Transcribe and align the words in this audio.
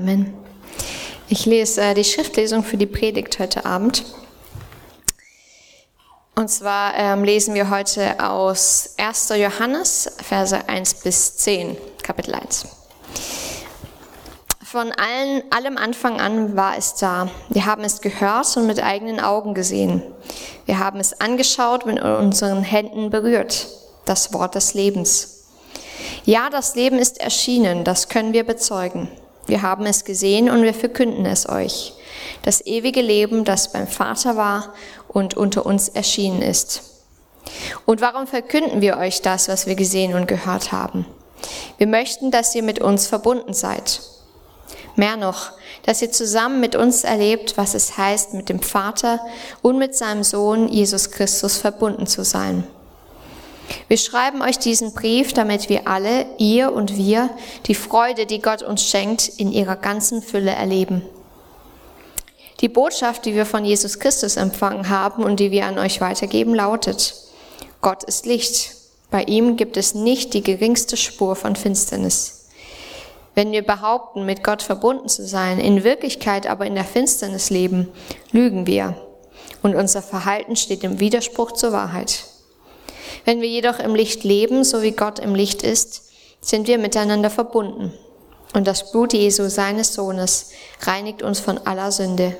Amen. 0.00 0.34
Ich 1.28 1.46
lese 1.46 1.80
äh, 1.80 1.94
die 1.94 2.04
Schriftlesung 2.04 2.62
für 2.62 2.76
die 2.76 2.86
Predigt 2.86 3.38
heute 3.38 3.64
Abend. 3.64 4.04
Und 6.36 6.48
zwar 6.48 6.94
ähm, 6.96 7.24
lesen 7.24 7.54
wir 7.54 7.70
heute 7.70 8.22
aus 8.22 8.94
1. 8.98 9.30
Johannes, 9.36 10.12
Verse 10.22 10.68
1 10.68 10.94
bis 11.02 11.36
10, 11.38 11.76
Kapitel 12.02 12.34
1. 12.34 12.66
Von 14.62 14.92
allen, 14.92 15.42
allem 15.50 15.76
Anfang 15.76 16.20
an 16.20 16.56
war 16.56 16.76
es 16.76 16.94
da. 16.94 17.28
Wir 17.48 17.66
haben 17.66 17.82
es 17.82 18.00
gehört 18.00 18.56
und 18.56 18.66
mit 18.66 18.82
eigenen 18.82 19.18
Augen 19.18 19.54
gesehen. 19.54 20.02
Wir 20.66 20.78
haben 20.78 21.00
es 21.00 21.20
angeschaut, 21.20 21.86
mit 21.86 22.00
unseren 22.00 22.62
Händen 22.62 23.10
berührt. 23.10 23.66
Das 24.04 24.32
Wort 24.32 24.54
des 24.54 24.74
Lebens. 24.74 25.46
Ja, 26.24 26.48
das 26.50 26.74
Leben 26.74 26.98
ist 26.98 27.18
erschienen, 27.18 27.82
das 27.82 28.08
können 28.08 28.32
wir 28.32 28.44
bezeugen. 28.44 29.08
Wir 29.50 29.62
haben 29.62 29.84
es 29.84 30.04
gesehen 30.04 30.48
und 30.48 30.62
wir 30.62 30.72
verkünden 30.72 31.26
es 31.26 31.48
euch. 31.48 31.92
Das 32.42 32.64
ewige 32.64 33.02
Leben, 33.02 33.44
das 33.44 33.72
beim 33.72 33.88
Vater 33.88 34.36
war 34.36 34.74
und 35.08 35.36
unter 35.36 35.66
uns 35.66 35.88
erschienen 35.88 36.40
ist. 36.40 36.82
Und 37.84 38.00
warum 38.00 38.28
verkünden 38.28 38.80
wir 38.80 38.96
euch 38.96 39.22
das, 39.22 39.48
was 39.48 39.66
wir 39.66 39.74
gesehen 39.74 40.14
und 40.14 40.28
gehört 40.28 40.70
haben? 40.70 41.04
Wir 41.78 41.88
möchten, 41.88 42.30
dass 42.30 42.54
ihr 42.54 42.62
mit 42.62 42.80
uns 42.80 43.08
verbunden 43.08 43.52
seid. 43.52 44.02
Mehr 44.94 45.16
noch, 45.16 45.50
dass 45.84 46.00
ihr 46.00 46.12
zusammen 46.12 46.60
mit 46.60 46.76
uns 46.76 47.02
erlebt, 47.02 47.56
was 47.56 47.74
es 47.74 47.98
heißt, 47.98 48.34
mit 48.34 48.48
dem 48.48 48.60
Vater 48.60 49.18
und 49.62 49.78
mit 49.78 49.96
seinem 49.96 50.22
Sohn 50.22 50.68
Jesus 50.68 51.10
Christus 51.10 51.56
verbunden 51.56 52.06
zu 52.06 52.22
sein. 52.22 52.64
Wir 53.88 53.96
schreiben 53.96 54.42
euch 54.42 54.58
diesen 54.58 54.94
Brief, 54.94 55.32
damit 55.32 55.68
wir 55.68 55.88
alle, 55.88 56.26
ihr 56.38 56.72
und 56.72 56.96
wir, 56.96 57.30
die 57.66 57.74
Freude, 57.74 58.26
die 58.26 58.40
Gott 58.40 58.62
uns 58.62 58.84
schenkt, 58.84 59.28
in 59.28 59.52
ihrer 59.52 59.76
ganzen 59.76 60.22
Fülle 60.22 60.52
erleben. 60.52 61.02
Die 62.60 62.68
Botschaft, 62.68 63.24
die 63.24 63.34
wir 63.34 63.46
von 63.46 63.64
Jesus 63.64 63.98
Christus 63.98 64.36
empfangen 64.36 64.88
haben 64.90 65.24
und 65.24 65.40
die 65.40 65.50
wir 65.50 65.66
an 65.66 65.78
euch 65.78 66.00
weitergeben, 66.00 66.54
lautet, 66.54 67.14
Gott 67.80 68.04
ist 68.04 68.26
Licht. 68.26 68.76
Bei 69.10 69.24
ihm 69.24 69.56
gibt 69.56 69.76
es 69.76 69.94
nicht 69.94 70.34
die 70.34 70.42
geringste 70.42 70.96
Spur 70.96 71.34
von 71.34 71.56
Finsternis. 71.56 72.48
Wenn 73.34 73.52
wir 73.52 73.62
behaupten, 73.62 74.26
mit 74.26 74.44
Gott 74.44 74.62
verbunden 74.62 75.08
zu 75.08 75.26
sein, 75.26 75.58
in 75.58 75.82
Wirklichkeit 75.82 76.46
aber 76.46 76.66
in 76.66 76.74
der 76.74 76.84
Finsternis 76.84 77.48
leben, 77.50 77.88
lügen 78.32 78.66
wir. 78.66 78.94
Und 79.62 79.74
unser 79.74 80.02
Verhalten 80.02 80.56
steht 80.56 80.84
im 80.84 81.00
Widerspruch 81.00 81.52
zur 81.52 81.72
Wahrheit. 81.72 82.24
Wenn 83.24 83.40
wir 83.40 83.48
jedoch 83.48 83.78
im 83.78 83.94
Licht 83.94 84.24
leben, 84.24 84.64
so 84.64 84.82
wie 84.82 84.92
Gott 84.92 85.18
im 85.18 85.34
Licht 85.34 85.62
ist, 85.62 86.10
sind 86.40 86.66
wir 86.66 86.78
miteinander 86.78 87.30
verbunden. 87.30 87.92
Und 88.54 88.66
das 88.66 88.90
Blut 88.90 89.12
Jesu, 89.12 89.48
seines 89.48 89.94
Sohnes, 89.94 90.50
reinigt 90.82 91.22
uns 91.22 91.38
von 91.38 91.58
aller 91.58 91.92
Sünde. 91.92 92.36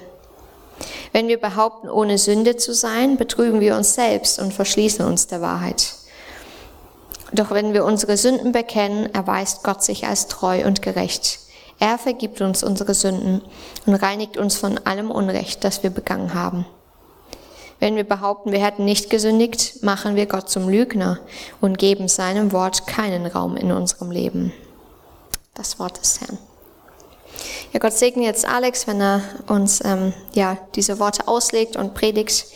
Wenn 1.12 1.28
wir 1.28 1.40
behaupten, 1.40 1.88
ohne 1.88 2.18
Sünde 2.18 2.56
zu 2.56 2.72
sein, 2.72 3.16
betrügen 3.16 3.60
wir 3.60 3.76
uns 3.76 3.94
selbst 3.94 4.38
und 4.38 4.52
verschließen 4.52 5.04
uns 5.04 5.26
der 5.26 5.40
Wahrheit. 5.40 5.94
Doch 7.32 7.50
wenn 7.50 7.74
wir 7.74 7.84
unsere 7.84 8.16
Sünden 8.16 8.52
bekennen, 8.52 9.12
erweist 9.14 9.62
Gott 9.62 9.84
sich 9.84 10.06
als 10.06 10.26
treu 10.26 10.64
und 10.66 10.82
gerecht. 10.82 11.38
Er 11.78 11.96
vergibt 11.96 12.40
uns 12.40 12.62
unsere 12.62 12.94
Sünden 12.94 13.42
und 13.86 13.94
reinigt 13.94 14.36
uns 14.36 14.56
von 14.56 14.78
allem 14.78 15.10
Unrecht, 15.10 15.64
das 15.64 15.82
wir 15.82 15.90
begangen 15.90 16.34
haben. 16.34 16.66
Wenn 17.80 17.96
wir 17.96 18.04
behaupten, 18.04 18.52
wir 18.52 18.62
hätten 18.62 18.84
nicht 18.84 19.10
gesündigt, 19.10 19.82
machen 19.82 20.14
wir 20.14 20.26
Gott 20.26 20.50
zum 20.50 20.68
Lügner 20.68 21.18
und 21.60 21.78
geben 21.78 22.08
seinem 22.08 22.52
Wort 22.52 22.86
keinen 22.86 23.26
Raum 23.26 23.56
in 23.56 23.72
unserem 23.72 24.10
Leben. 24.10 24.52
Das 25.54 25.78
Wort 25.78 26.00
des 26.00 26.20
Herrn. 26.20 26.38
Ja, 27.72 27.80
Gott 27.80 27.94
segne 27.94 28.24
jetzt 28.24 28.46
Alex, 28.46 28.86
wenn 28.86 29.00
er 29.00 29.22
uns 29.46 29.82
ähm, 29.84 30.12
ja 30.34 30.58
diese 30.74 30.98
Worte 30.98 31.26
auslegt 31.26 31.76
und 31.76 31.94
predigt. 31.94 32.46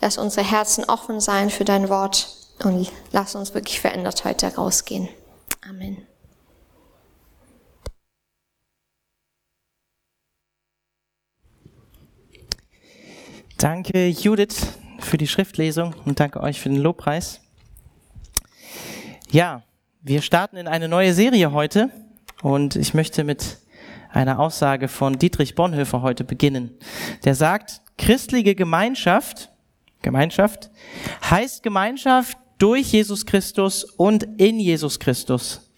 Lass 0.00 0.18
unsere 0.18 0.44
Herzen 0.44 0.84
offen 0.84 1.20
sein 1.20 1.48
für 1.48 1.64
dein 1.64 1.88
Wort 1.88 2.28
und 2.64 2.90
lass 3.12 3.34
uns 3.34 3.54
wirklich 3.54 3.80
verändert 3.80 4.24
heute 4.24 4.54
rausgehen. 4.54 5.08
Amen. 5.68 6.06
Danke 13.58 14.08
Judith 14.08 14.78
für 14.98 15.16
die 15.16 15.26
Schriftlesung 15.26 15.94
und 16.04 16.20
danke 16.20 16.42
euch 16.42 16.60
für 16.60 16.68
den 16.68 16.82
Lobpreis. 16.82 17.40
Ja, 19.30 19.62
wir 20.02 20.20
starten 20.20 20.58
in 20.58 20.68
eine 20.68 20.88
neue 20.88 21.14
Serie 21.14 21.52
heute 21.52 21.88
und 22.42 22.76
ich 22.76 22.92
möchte 22.92 23.24
mit 23.24 23.56
einer 24.10 24.40
Aussage 24.40 24.88
von 24.88 25.18
Dietrich 25.18 25.54
Bonhoeffer 25.54 26.02
heute 26.02 26.22
beginnen. 26.22 26.76
Der 27.24 27.34
sagt, 27.34 27.80
christliche 27.96 28.54
Gemeinschaft, 28.54 29.50
Gemeinschaft 30.02 30.70
heißt 31.30 31.62
Gemeinschaft 31.62 32.36
durch 32.58 32.92
Jesus 32.92 33.24
Christus 33.24 33.84
und 33.84 34.24
in 34.36 34.60
Jesus 34.60 35.00
Christus. 35.00 35.72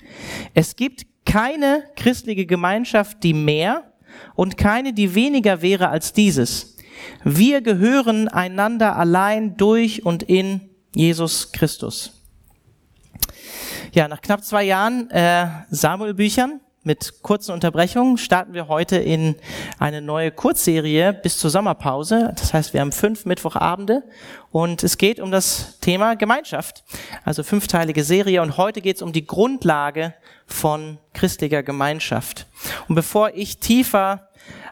Es 0.52 0.74
gibt 0.74 1.06
keine 1.24 1.84
christliche 1.94 2.44
Gemeinschaft, 2.44 3.22
die 3.22 3.34
mehr 3.34 3.92
und 4.34 4.56
keine, 4.56 4.92
die 4.92 5.14
weniger 5.14 5.62
wäre 5.62 5.90
als 5.90 6.12
dieses. 6.12 6.77
Wir 7.24 7.60
gehören 7.60 8.28
einander 8.28 8.96
allein 8.96 9.56
durch 9.56 10.04
und 10.04 10.22
in 10.22 10.68
Jesus 10.94 11.52
Christus. 11.52 12.12
Ja, 13.92 14.08
nach 14.08 14.20
knapp 14.20 14.44
zwei 14.44 14.64
Jahren 14.64 15.10
äh, 15.10 15.46
Samuel-Büchern 15.70 16.60
mit 16.88 17.22
kurzen 17.22 17.52
Unterbrechungen 17.52 18.16
starten 18.16 18.54
wir 18.54 18.68
heute 18.68 18.96
in 18.96 19.36
eine 19.78 20.00
neue 20.00 20.30
Kurzserie 20.30 21.12
bis 21.12 21.38
zur 21.38 21.50
Sommerpause. 21.50 22.32
Das 22.36 22.54
heißt, 22.54 22.72
wir 22.72 22.80
haben 22.80 22.92
fünf 22.92 23.26
Mittwochabende 23.26 24.04
und 24.52 24.82
es 24.82 24.96
geht 24.96 25.20
um 25.20 25.30
das 25.30 25.78
Thema 25.80 26.16
Gemeinschaft. 26.16 26.84
Also 27.24 27.42
fünfteilige 27.42 28.04
Serie 28.04 28.40
und 28.40 28.56
heute 28.56 28.80
geht 28.80 28.96
es 28.96 29.02
um 29.02 29.12
die 29.12 29.26
Grundlage 29.26 30.14
von 30.46 30.98
christlicher 31.12 31.62
Gemeinschaft. 31.62 32.46
Und 32.88 32.94
bevor 32.94 33.32
ich 33.34 33.58
tiefer 33.58 34.28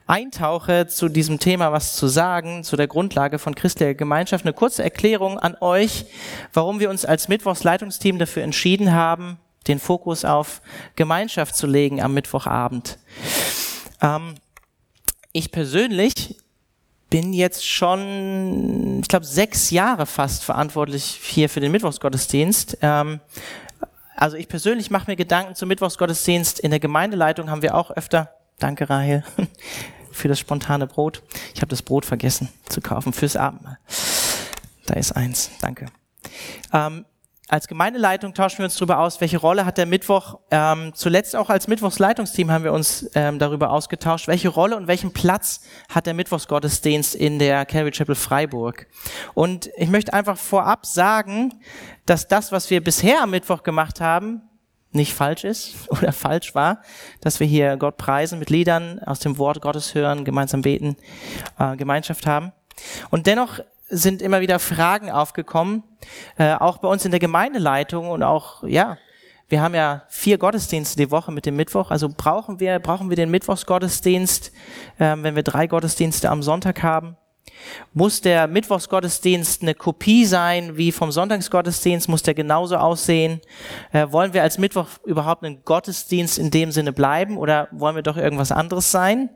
eintauche, 0.07 0.87
zu 0.87 1.09
diesem 1.09 1.39
Thema 1.39 1.73
was 1.73 1.97
zu 1.97 2.07
sagen, 2.07 2.65
zu 2.65 2.77
der 2.77 2.87
Grundlage 2.87 3.39
von 3.39 3.55
christlicher 3.55 3.95
Gemeinschaft, 3.95 4.45
eine 4.45 4.55
kurze 4.55 4.83
Erklärung 4.83 5.39
an 5.39 5.57
euch, 5.61 6.07
warum 6.53 6.81
wir 6.81 6.91
uns 6.91 7.05
als 7.05 7.29
Mittwochsleitungsteam 7.29 8.19
dafür 8.19 8.43
entschieden 8.43 8.93
haben, 8.93 9.39
den 9.67 9.79
Fokus 9.79 10.25
auf 10.25 10.63
Gemeinschaft 10.95 11.57
zu 11.57 11.67
legen 11.67 12.01
am 12.01 12.15
Mittwochabend. 12.15 12.99
Ähm, 14.01 14.37
ich 15.33 15.51
persönlich 15.51 16.37
bin 17.11 17.33
jetzt 17.33 17.67
schon, 17.67 19.01
ich 19.01 19.09
glaube, 19.09 19.27
sechs 19.27 19.71
Jahre 19.71 20.07
fast 20.07 20.45
verantwortlich 20.45 21.21
hier 21.23 21.49
für 21.49 21.61
den 21.61 21.73
Mittwochsgottesdienst. 21.73 22.79
Ähm, 22.83 23.21
also 24.17 24.37
ich 24.37 24.49
persönlich 24.49 24.91
mache 24.91 25.11
mir 25.11 25.17
Gedanken 25.17 25.55
zum 25.55 25.69
Mittwochsgottesdienst. 25.69 26.59
In 26.61 26.71
der 26.71 26.81
Gemeindeleitung 26.81 27.51
haben 27.51 27.63
wir 27.63 27.75
auch 27.75 27.91
öfter, 27.91 28.31
danke 28.59 28.89
Rahel, 28.89 29.25
für 30.17 30.29
das 30.29 30.39
spontane 30.39 30.87
Brot. 30.87 31.23
Ich 31.55 31.61
habe 31.61 31.69
das 31.69 31.83
Brot 31.83 32.05
vergessen 32.05 32.49
zu 32.69 32.81
kaufen 32.81 33.13
fürs 33.13 33.37
Abendmahl. 33.37 33.79
Da 34.87 34.95
ist 34.95 35.13
eins, 35.13 35.51
danke. 35.61 35.87
Ähm, 36.73 37.05
als 37.49 37.69
Gemeindeleitung 37.69 38.35
tauschen 38.35 38.59
wir 38.59 38.65
uns 38.65 38.75
darüber 38.75 38.99
aus, 38.99 39.21
welche 39.21 39.39
Rolle 39.39 39.65
hat 39.65 39.79
der 39.79 39.87
Mittwoch. 39.87 40.41
Ähm, 40.51 40.93
zuletzt 40.95 41.37
auch 41.37 41.49
als 41.49 41.69
Mittwochsleitungsteam 41.69 42.51
haben 42.51 42.65
wir 42.65 42.73
uns 42.73 43.09
ähm, 43.15 43.39
darüber 43.39 43.71
ausgetauscht, 43.71 44.27
welche 44.27 44.49
Rolle 44.49 44.77
und 44.77 44.89
welchen 44.89 45.13
Platz 45.13 45.61
hat 45.89 46.07
der 46.07 46.15
Mittwochsgottesdienst 46.15 47.15
in 47.15 47.39
der 47.39 47.65
Calvary 47.65 47.93
Chapel 47.93 48.17
Freiburg. 48.17 48.89
Und 49.35 49.71
ich 49.77 49.89
möchte 49.89 50.13
einfach 50.13 50.37
vorab 50.37 50.87
sagen, 50.87 51.55
dass 52.05 52.27
das, 52.27 52.51
was 52.51 52.69
wir 52.71 52.83
bisher 52.83 53.23
am 53.23 53.31
Mittwoch 53.31 53.63
gemacht 53.63 54.01
haben, 54.01 54.43
nicht 54.97 55.15
falsch 55.15 55.45
ist 55.45 55.75
oder 55.91 56.13
falsch 56.13 56.55
war, 56.55 56.81
dass 57.21 57.41
wir 57.41 57.47
hier 57.47 57.77
Gott 57.77 57.97
preisen 57.97 58.39
mit 58.39 58.51
Liedern 58.51 59.01
aus 59.01 59.21
dem 59.21 59.39
Wort 59.39 59.61
Gottes 59.61 59.95
hören, 59.95 60.25
gemeinsam 60.25 60.63
beten, 60.63 60.97
äh, 61.59 61.77
Gemeinschaft 61.77 62.27
haben. 62.27 62.53
Und 63.11 63.27
dennoch 63.27 63.61
sind 63.89 64.21
immer 64.21 64.41
wieder 64.41 64.59
Fragen 64.59 65.11
aufgekommen, 65.11 65.85
äh, 66.39 66.55
auch 66.55 66.79
bei 66.79 66.89
uns 66.89 67.05
in 67.05 67.13
der 67.13 67.21
Gemeindeleitung 67.21 68.11
und 68.11 68.23
auch, 68.23 68.65
ja, 68.65 68.99
wir 69.49 69.61
haben 69.61 69.77
ja 69.77 70.03
vier 70.09 70.39
Gottesdienste 70.39 70.97
die 70.97 71.13
Woche 71.13 71.31
mit 71.31 71.47
dem 71.47 71.55
Mittwoch, 71.55 71.93
also 71.93 72.09
brauchen 72.09 72.59
wir, 72.59 72.81
brauchen 72.81 73.11
wir 73.11 73.17
den 73.17 73.31
Mittwochsgottesdienst, 73.31 74.53
äh, 74.99 75.17
wenn 75.19 75.37
wir 75.37 75.45
drei 75.45 75.69
Gottesdienste 75.69 76.31
am 76.31 76.43
Sonntag 76.43 76.83
haben? 76.83 77.17
Muss 77.95 78.21
der 78.21 78.47
Mittwochsgottesdienst 78.47 79.63
eine 79.63 79.75
Kopie 79.75 80.25
sein 80.25 80.77
wie 80.77 80.93
vom 80.93 81.13
Sonntagsgottesdienst? 81.13 82.09
Muss 82.09 82.23
der 82.23 82.35
genauso 82.35 82.77
aussehen? 82.77 83.41
Äh, 83.93 84.07
wollen 84.11 84.35
wir 84.35 84.43
als 84.43 84.59
Mittwoch 84.59 84.87
überhaupt 85.05 85.45
einen 85.45 85.65
Gottesdienst 85.65 86.39
in 86.39 86.51
dem 86.51 86.73
Sinne 86.73 86.93
bleiben 86.93 87.37
oder 87.37 87.69
wollen 87.73 87.97
wir 87.97 88.03
doch 88.03 88.17
irgendwas 88.17 88.53
anderes 88.53 88.91
sein? 88.91 89.31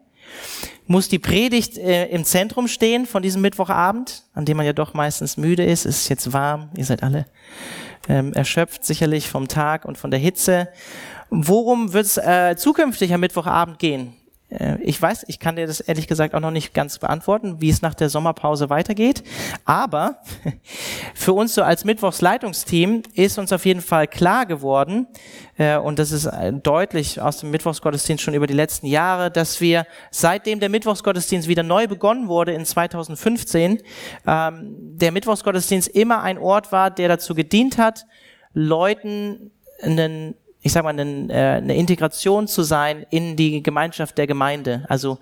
Muss 0.86 1.08
die 1.08 1.18
Predigt 1.18 1.78
äh, 1.78 2.06
im 2.06 2.24
Zentrum 2.24 2.68
stehen 2.68 3.06
von 3.06 3.22
diesem 3.22 3.42
Mittwochabend, 3.42 4.24
an 4.34 4.44
dem 4.44 4.56
man 4.56 4.66
ja 4.66 4.72
doch 4.72 4.94
meistens 4.94 5.36
müde 5.36 5.64
ist? 5.64 5.86
Es 5.86 6.02
ist 6.02 6.08
jetzt 6.08 6.32
warm, 6.32 6.70
ihr 6.76 6.84
seid 6.84 7.02
alle 7.02 7.26
ähm, 8.08 8.32
erschöpft 8.32 8.84
sicherlich 8.84 9.28
vom 9.28 9.48
Tag 9.48 9.84
und 9.84 9.98
von 9.98 10.10
der 10.10 10.20
Hitze. 10.20 10.68
Worum 11.30 11.92
wird 11.92 12.06
es 12.06 12.16
äh, 12.16 12.56
zukünftig 12.56 13.14
am 13.14 13.20
Mittwochabend 13.20 13.78
gehen? 13.78 14.14
Äh, 14.50 14.78
ich 14.82 15.00
weiß, 15.00 15.24
ich 15.28 15.38
kann 15.38 15.56
dir 15.56 15.66
das 15.66 15.80
ehrlich 15.80 16.06
gesagt 16.06 16.34
auch 16.34 16.40
noch 16.40 16.50
nicht 16.50 16.74
ganz 16.74 16.98
beantworten, 16.98 17.60
wie 17.60 17.70
es 17.70 17.82
nach 17.82 17.94
der 17.94 18.08
Sommerpause 18.08 18.70
weitergeht. 18.70 19.22
Aber 19.64 20.18
für 21.14 21.32
uns 21.32 21.54
so 21.54 21.62
als 21.62 21.84
Mittwochsleitungsteam 21.84 23.02
ist 23.14 23.38
uns 23.38 23.52
auf 23.52 23.64
jeden 23.64 23.80
Fall 23.80 24.06
klar 24.06 24.46
geworden, 24.46 25.06
äh, 25.60 25.76
und 25.76 25.98
das 25.98 26.10
ist 26.10 26.26
äh, 26.26 26.52
deutlich 26.52 27.20
aus 27.20 27.38
dem 27.38 27.50
Mittwochsgottesdienst 27.50 28.22
schon 28.22 28.34
über 28.34 28.46
die 28.46 28.54
letzten 28.54 28.86
Jahre, 28.86 29.30
dass 29.30 29.60
wir 29.60 29.86
seitdem 30.10 30.58
der 30.58 30.68
Mittwochsgottesdienst 30.70 31.48
wieder 31.48 31.62
neu 31.62 31.86
begonnen 31.86 32.28
wurde 32.28 32.52
in 32.52 32.64
2015, 32.64 33.82
ähm, 34.26 34.76
der 34.96 35.12
Mittwochsgottesdienst 35.12 35.88
immer 35.88 36.22
ein 36.22 36.38
Ort 36.38 36.72
war, 36.72 36.90
der 36.90 37.08
dazu 37.08 37.34
gedient 37.34 37.78
hat, 37.78 38.06
Leuten 38.52 39.52
einen 39.82 40.34
ich 40.62 40.72
sag 40.72 40.84
mal, 40.84 40.90
eine, 40.90 41.32
äh, 41.32 41.56
eine 41.56 41.74
Integration 41.74 42.46
zu 42.46 42.62
sein 42.62 43.06
in 43.10 43.36
die 43.36 43.62
Gemeinschaft 43.62 44.18
der 44.18 44.26
Gemeinde. 44.26 44.84
Also 44.88 45.18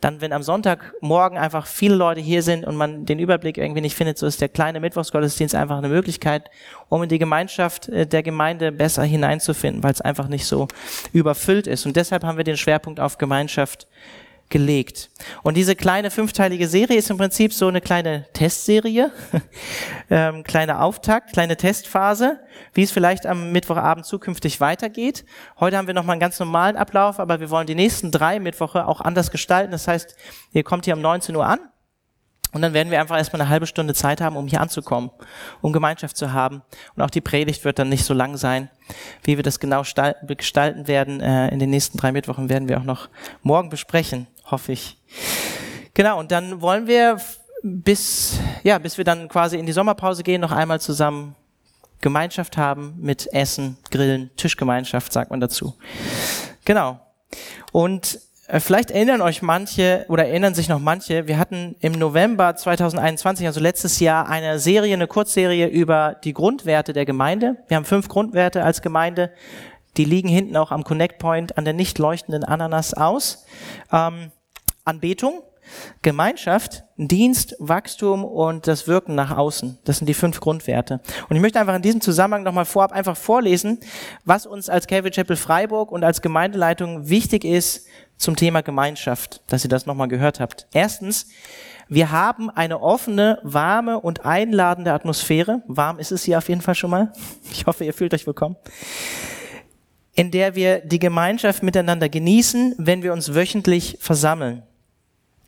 dann, 0.00 0.20
wenn 0.20 0.32
am 0.32 0.42
Sonntagmorgen 0.42 1.38
einfach 1.38 1.66
viele 1.66 1.94
Leute 1.94 2.20
hier 2.20 2.42
sind 2.42 2.66
und 2.66 2.76
man 2.76 3.06
den 3.06 3.18
Überblick 3.18 3.56
irgendwie 3.56 3.80
nicht 3.80 3.96
findet, 3.96 4.18
so 4.18 4.26
ist 4.26 4.40
der 4.40 4.50
kleine 4.50 4.80
Mittwochsgottesdienst 4.80 5.54
einfach 5.54 5.78
eine 5.78 5.88
Möglichkeit, 5.88 6.50
um 6.90 7.02
in 7.02 7.08
die 7.08 7.18
Gemeinschaft 7.18 7.88
äh, 7.88 8.06
der 8.06 8.22
Gemeinde 8.22 8.70
besser 8.70 9.02
hineinzufinden, 9.02 9.82
weil 9.82 9.92
es 9.92 10.02
einfach 10.02 10.28
nicht 10.28 10.44
so 10.44 10.68
überfüllt 11.12 11.66
ist. 11.66 11.86
Und 11.86 11.96
deshalb 11.96 12.24
haben 12.24 12.36
wir 12.36 12.44
den 12.44 12.58
Schwerpunkt 12.58 13.00
auf 13.00 13.16
Gemeinschaft 13.16 13.86
gelegt. 14.52 15.10
Und 15.42 15.56
diese 15.56 15.74
kleine 15.74 16.12
fünfteilige 16.12 16.68
Serie 16.68 16.98
ist 16.98 17.10
im 17.10 17.16
Prinzip 17.16 17.52
so 17.52 17.66
eine 17.66 17.80
kleine 17.80 18.26
Testserie, 18.34 19.10
ähm, 20.10 20.44
kleine 20.44 20.80
Auftakt, 20.80 21.32
kleine 21.32 21.56
Testphase, 21.56 22.38
wie 22.74 22.84
es 22.84 22.92
vielleicht 22.92 23.26
am 23.26 23.50
Mittwochabend 23.50 24.06
zukünftig 24.06 24.60
weitergeht. 24.60 25.24
Heute 25.58 25.76
haben 25.76 25.88
wir 25.88 25.94
nochmal 25.94 26.14
einen 26.14 26.20
ganz 26.20 26.38
normalen 26.38 26.76
Ablauf, 26.76 27.18
aber 27.18 27.40
wir 27.40 27.50
wollen 27.50 27.66
die 27.66 27.74
nächsten 27.74 28.12
drei 28.12 28.38
Mittwoche 28.38 28.86
auch 28.86 29.00
anders 29.00 29.32
gestalten. 29.32 29.72
Das 29.72 29.88
heißt, 29.88 30.14
ihr 30.52 30.62
kommt 30.62 30.84
hier 30.84 30.94
um 30.94 31.00
19 31.00 31.34
Uhr 31.34 31.46
an 31.46 31.58
und 32.52 32.60
dann 32.60 32.74
werden 32.74 32.90
wir 32.90 33.00
einfach 33.00 33.16
erstmal 33.16 33.40
eine 33.40 33.50
halbe 33.50 33.66
Stunde 33.66 33.94
Zeit 33.94 34.20
haben, 34.20 34.36
um 34.36 34.46
hier 34.46 34.60
anzukommen, 34.60 35.10
um 35.62 35.72
Gemeinschaft 35.72 36.16
zu 36.18 36.34
haben. 36.34 36.62
Und 36.94 37.02
auch 37.02 37.10
die 37.10 37.22
Predigt 37.22 37.64
wird 37.64 37.78
dann 37.78 37.88
nicht 37.88 38.04
so 38.04 38.12
lang 38.12 38.36
sein. 38.36 38.68
Wie 39.22 39.36
wir 39.36 39.42
das 39.42 39.58
genau 39.58 39.82
gestalten 40.26 40.86
werden 40.86 41.20
äh, 41.22 41.48
in 41.48 41.58
den 41.58 41.70
nächsten 41.70 41.96
drei 41.96 42.12
Mittwochen, 42.12 42.50
werden 42.50 42.68
wir 42.68 42.78
auch 42.78 42.84
noch 42.84 43.08
morgen 43.42 43.70
besprechen 43.70 44.26
hoffe 44.52 44.72
ich. 44.72 44.96
Genau, 45.94 46.18
und 46.20 46.30
dann 46.30 46.60
wollen 46.60 46.86
wir 46.86 47.18
bis, 47.62 48.38
ja, 48.62 48.78
bis 48.78 48.98
wir 48.98 49.04
dann 49.04 49.28
quasi 49.28 49.58
in 49.58 49.66
die 49.66 49.72
Sommerpause 49.72 50.22
gehen, 50.22 50.40
noch 50.40 50.52
einmal 50.52 50.80
zusammen 50.80 51.34
Gemeinschaft 52.00 52.56
haben 52.56 52.94
mit 52.98 53.32
Essen, 53.32 53.78
Grillen, 53.90 54.30
Tischgemeinschaft, 54.36 55.12
sagt 55.12 55.30
man 55.30 55.40
dazu. 55.40 55.74
Genau. 56.64 57.00
Und 57.70 58.20
äh, 58.48 58.60
vielleicht 58.60 58.90
erinnern 58.90 59.22
euch 59.22 59.40
manche 59.40 60.04
oder 60.08 60.26
erinnern 60.26 60.54
sich 60.54 60.68
noch 60.68 60.80
manche, 60.80 61.28
wir 61.28 61.38
hatten 61.38 61.76
im 61.80 61.92
November 61.92 62.56
2021, 62.56 63.46
also 63.46 63.60
letztes 63.60 64.00
Jahr, 64.00 64.28
eine 64.28 64.58
Serie, 64.58 64.94
eine 64.94 65.06
Kurzserie 65.06 65.68
über 65.68 66.16
die 66.24 66.34
Grundwerte 66.34 66.92
der 66.92 67.06
Gemeinde. 67.06 67.56
Wir 67.68 67.76
haben 67.76 67.84
fünf 67.84 68.08
Grundwerte 68.08 68.64
als 68.64 68.82
Gemeinde. 68.82 69.30
Die 69.96 70.04
liegen 70.04 70.28
hinten 70.28 70.56
auch 70.56 70.72
am 70.72 70.84
Connect 70.84 71.18
Point 71.18 71.56
an 71.56 71.64
der 71.64 71.74
nicht 71.74 71.98
leuchtenden 71.98 72.44
Ananas 72.44 72.94
aus. 72.94 73.46
Ähm, 73.92 74.32
Anbetung, 74.84 75.42
Gemeinschaft, 76.02 76.84
Dienst, 76.96 77.54
Wachstum 77.58 78.24
und 78.24 78.66
das 78.66 78.88
Wirken 78.88 79.14
nach 79.14 79.36
außen. 79.36 79.78
Das 79.84 79.98
sind 79.98 80.06
die 80.06 80.14
fünf 80.14 80.40
Grundwerte. 80.40 81.00
Und 81.28 81.36
ich 81.36 81.42
möchte 81.42 81.60
einfach 81.60 81.76
in 81.76 81.82
diesem 81.82 82.00
Zusammenhang 82.00 82.42
nochmal 82.42 82.64
vorab 82.64 82.92
einfach 82.92 83.16
vorlesen, 83.16 83.78
was 84.24 84.46
uns 84.46 84.68
als 84.68 84.86
Calvary 84.86 85.12
Chapel 85.12 85.36
Freiburg 85.36 85.92
und 85.92 86.04
als 86.04 86.20
Gemeindeleitung 86.20 87.08
wichtig 87.08 87.44
ist 87.44 87.86
zum 88.16 88.36
Thema 88.36 88.62
Gemeinschaft, 88.62 89.42
dass 89.46 89.64
ihr 89.64 89.70
das 89.70 89.86
nochmal 89.86 90.08
gehört 90.08 90.40
habt. 90.40 90.66
Erstens, 90.72 91.28
wir 91.88 92.10
haben 92.10 92.50
eine 92.50 92.80
offene, 92.80 93.38
warme 93.42 94.00
und 94.00 94.24
einladende 94.24 94.92
Atmosphäre. 94.92 95.62
Warm 95.66 95.98
ist 95.98 96.12
es 96.12 96.24
hier 96.24 96.38
auf 96.38 96.48
jeden 96.48 96.60
Fall 96.60 96.74
schon 96.74 96.90
mal. 96.90 97.12
Ich 97.52 97.66
hoffe, 97.66 97.84
ihr 97.84 97.94
fühlt 97.94 98.14
euch 98.14 98.26
willkommen 98.26 98.56
in 100.14 100.30
der 100.30 100.54
wir 100.54 100.80
die 100.80 100.98
Gemeinschaft 100.98 101.62
miteinander 101.62 102.10
genießen, 102.10 102.74
wenn 102.76 103.02
wir 103.02 103.14
uns 103.14 103.34
wöchentlich 103.34 103.96
versammeln. 103.98 104.62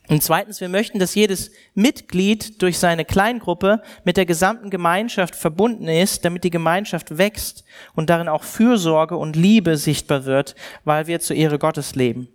Und 0.08 0.22
zweitens, 0.22 0.60
wir 0.60 0.68
möchten, 0.68 0.98
dass 0.98 1.14
jedes 1.14 1.50
Mitglied 1.74 2.60
durch 2.60 2.78
seine 2.78 3.06
Kleingruppe 3.06 3.82
mit 4.04 4.18
der 4.18 4.26
gesamten 4.26 4.68
Gemeinschaft 4.68 5.34
verbunden 5.34 5.88
ist, 5.88 6.24
damit 6.24 6.44
die 6.44 6.50
Gemeinschaft 6.50 7.16
wächst 7.16 7.64
und 7.94 8.10
darin 8.10 8.28
auch 8.28 8.42
Fürsorge 8.42 9.16
und 9.16 9.34
Liebe 9.34 9.78
sichtbar 9.78 10.26
wird, 10.26 10.54
weil 10.84 11.06
wir 11.06 11.20
zur 11.20 11.36
Ehre 11.36 11.58
Gottes 11.58 11.94
leben. 11.94 12.28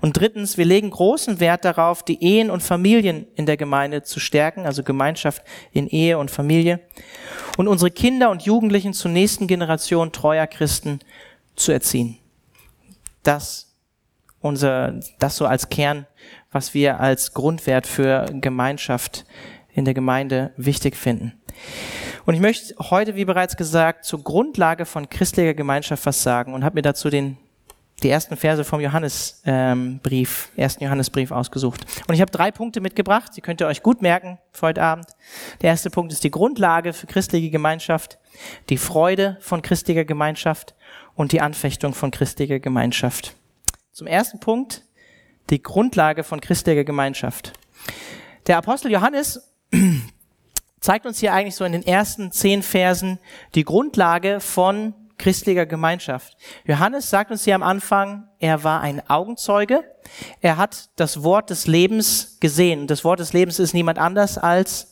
Und 0.00 0.16
drittens, 0.18 0.58
wir 0.58 0.64
legen 0.64 0.90
großen 0.90 1.40
Wert 1.40 1.64
darauf, 1.64 2.02
die 2.02 2.22
Ehen 2.22 2.50
und 2.50 2.62
Familien 2.62 3.26
in 3.34 3.46
der 3.46 3.56
Gemeinde 3.56 4.02
zu 4.02 4.20
stärken, 4.20 4.64
also 4.64 4.82
Gemeinschaft 4.82 5.42
in 5.72 5.88
Ehe 5.88 6.18
und 6.18 6.30
Familie, 6.30 6.80
und 7.56 7.68
unsere 7.68 7.90
Kinder 7.90 8.30
und 8.30 8.42
Jugendlichen 8.42 8.94
zur 8.94 9.10
nächsten 9.10 9.46
Generation 9.46 10.12
treuer 10.12 10.46
Christen 10.46 11.00
zu 11.56 11.72
erziehen. 11.72 12.18
Das 13.22 13.71
unser, 14.42 15.00
das 15.18 15.36
so 15.36 15.46
als 15.46 15.68
Kern, 15.68 16.06
was 16.50 16.74
wir 16.74 17.00
als 17.00 17.32
Grundwert 17.32 17.86
für 17.86 18.26
Gemeinschaft 18.40 19.24
in 19.72 19.84
der 19.84 19.94
Gemeinde 19.94 20.52
wichtig 20.56 20.96
finden. 20.96 21.32
Und 22.26 22.34
ich 22.34 22.40
möchte 22.40 22.74
heute, 22.90 23.16
wie 23.16 23.24
bereits 23.24 23.56
gesagt, 23.56 24.04
zur 24.04 24.22
Grundlage 24.22 24.84
von 24.84 25.08
christlicher 25.08 25.54
Gemeinschaft 25.54 26.04
was 26.06 26.22
sagen 26.22 26.54
und 26.54 26.64
habe 26.64 26.74
mir 26.74 26.82
dazu 26.82 27.08
den 27.10 27.38
die 28.02 28.10
ersten 28.10 28.36
Verse 28.36 28.64
vom 28.64 28.80
Johannesbrief, 28.80 30.50
ähm, 30.56 30.60
ersten 30.60 30.84
Johannesbrief 30.84 31.30
ausgesucht. 31.30 31.84
Und 32.08 32.14
ich 32.14 32.20
habe 32.20 32.30
drei 32.30 32.50
Punkte 32.50 32.80
mitgebracht, 32.80 33.32
die 33.36 33.40
könnt 33.40 33.60
ihr 33.60 33.66
euch 33.66 33.82
gut 33.82 34.02
merken 34.02 34.38
für 34.52 34.68
heute 34.68 34.82
Abend. 34.82 35.06
Der 35.60 35.70
erste 35.70 35.90
Punkt 35.90 36.12
ist 36.12 36.24
die 36.24 36.30
Grundlage 36.30 36.92
für 36.92 37.06
christliche 37.06 37.50
Gemeinschaft, 37.50 38.18
die 38.68 38.76
Freude 38.76 39.36
von 39.40 39.62
christlicher 39.62 40.04
Gemeinschaft 40.04 40.74
und 41.14 41.32
die 41.32 41.40
Anfechtung 41.40 41.94
von 41.94 42.10
christlicher 42.10 42.58
Gemeinschaft. 42.58 43.36
Zum 43.92 44.06
ersten 44.06 44.40
Punkt, 44.40 44.84
die 45.50 45.62
Grundlage 45.62 46.24
von 46.24 46.40
christlicher 46.40 46.82
Gemeinschaft. 46.82 47.52
Der 48.46 48.56
Apostel 48.56 48.90
Johannes 48.90 49.52
zeigt 50.80 51.04
uns 51.04 51.18
hier 51.18 51.34
eigentlich 51.34 51.56
so 51.56 51.66
in 51.66 51.72
den 51.72 51.86
ersten 51.86 52.32
zehn 52.32 52.62
Versen 52.62 53.18
die 53.54 53.64
Grundlage 53.64 54.40
von 54.40 54.94
christlicher 55.18 55.66
Gemeinschaft. 55.66 56.38
Johannes 56.64 57.10
sagt 57.10 57.30
uns 57.30 57.44
hier 57.44 57.54
am 57.54 57.62
Anfang, 57.62 58.28
er 58.38 58.64
war 58.64 58.80
ein 58.80 59.06
Augenzeuge. 59.10 59.84
Er 60.40 60.56
hat 60.56 60.88
das 60.96 61.22
Wort 61.22 61.50
des 61.50 61.66
Lebens 61.66 62.38
gesehen. 62.40 62.86
Das 62.86 63.04
Wort 63.04 63.20
des 63.20 63.34
Lebens 63.34 63.58
ist 63.58 63.74
niemand 63.74 63.98
anders 63.98 64.38
als 64.38 64.88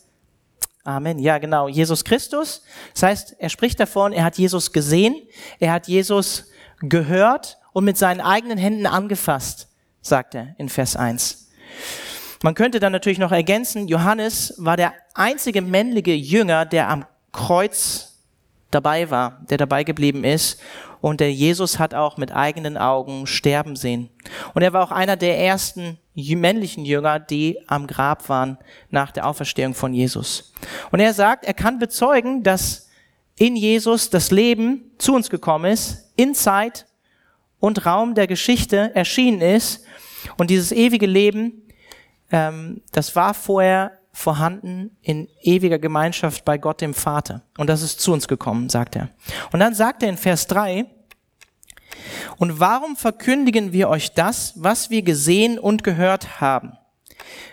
Amen. 0.83 1.17
Ja, 1.17 1.39
genau. 1.39 1.67
Jesus 1.67 2.03
Christus. 2.03 2.63
Das 2.93 3.03
heißt, 3.03 3.35
er 3.39 3.49
spricht 3.49 3.79
davon, 3.79 4.13
er 4.13 4.23
hat 4.23 4.37
Jesus 4.37 4.71
gesehen, 4.71 5.15
er 5.59 5.73
hat 5.73 5.87
Jesus 5.87 6.50
gehört 6.81 7.59
und 7.73 7.85
mit 7.85 7.97
seinen 7.97 8.21
eigenen 8.21 8.57
Händen 8.57 8.85
angefasst, 8.85 9.67
sagt 10.01 10.35
er 10.35 10.55
in 10.57 10.69
Vers 10.69 10.95
1. 10.95 11.49
Man 12.43 12.55
könnte 12.55 12.79
dann 12.79 12.91
natürlich 12.91 13.19
noch 13.19 13.31
ergänzen, 13.31 13.87
Johannes 13.87 14.55
war 14.57 14.77
der 14.77 14.93
einzige 15.13 15.61
männliche 15.61 16.13
Jünger, 16.13 16.65
der 16.65 16.89
am 16.89 17.05
Kreuz 17.31 18.19
dabei 18.71 19.09
war, 19.11 19.41
der 19.49 19.57
dabei 19.57 19.83
geblieben 19.83 20.23
ist 20.23 20.59
und 21.01 21.19
der 21.19 21.33
Jesus 21.33 21.79
hat 21.79 21.93
auch 21.93 22.17
mit 22.17 22.31
eigenen 22.31 22.77
Augen 22.77 23.27
sterben 23.27 23.75
sehen. 23.75 24.09
Und 24.53 24.61
er 24.61 24.73
war 24.73 24.83
auch 24.83 24.91
einer 24.91 25.17
der 25.17 25.39
ersten 25.39 25.97
männlichen 26.15 26.85
Jünger, 26.85 27.19
die 27.19 27.59
am 27.67 27.87
Grab 27.87 28.29
waren 28.29 28.57
nach 28.89 29.11
der 29.11 29.27
Auferstehung 29.27 29.73
von 29.73 29.93
Jesus. 29.93 30.53
Und 30.91 30.99
er 30.99 31.13
sagt, 31.13 31.45
er 31.45 31.53
kann 31.53 31.79
bezeugen, 31.79 32.43
dass 32.43 32.89
in 33.37 33.55
Jesus 33.55 34.09
das 34.09 34.29
Leben 34.29 34.91
zu 34.97 35.15
uns 35.15 35.29
gekommen 35.29 35.71
ist, 35.71 36.10
in 36.21 36.35
Zeit 36.35 36.85
und 37.59 37.85
Raum 37.85 38.15
der 38.15 38.27
Geschichte 38.27 38.93
erschienen 38.95 39.41
ist. 39.41 39.85
Und 40.37 40.49
dieses 40.49 40.71
ewige 40.71 41.07
Leben, 41.07 41.63
ähm, 42.31 42.81
das 42.91 43.15
war 43.15 43.33
vorher 43.33 43.97
vorhanden 44.13 44.97
in 45.01 45.29
ewiger 45.41 45.79
Gemeinschaft 45.79 46.43
bei 46.43 46.57
Gott 46.57 46.81
dem 46.81 46.93
Vater. 46.93 47.43
Und 47.57 47.67
das 47.67 47.81
ist 47.81 48.01
zu 48.01 48.11
uns 48.11 48.27
gekommen, 48.27 48.69
sagt 48.69 48.95
er. 48.95 49.09
Und 49.51 49.59
dann 49.59 49.73
sagt 49.73 50.03
er 50.03 50.09
in 50.09 50.17
Vers 50.17 50.47
3, 50.47 50.85
und 52.37 52.59
warum 52.59 52.95
verkündigen 52.95 53.73
wir 53.73 53.89
euch 53.89 54.13
das, 54.13 54.53
was 54.55 54.89
wir 54.89 55.01
gesehen 55.01 55.59
und 55.59 55.83
gehört 55.83 56.41
haben? 56.41 56.77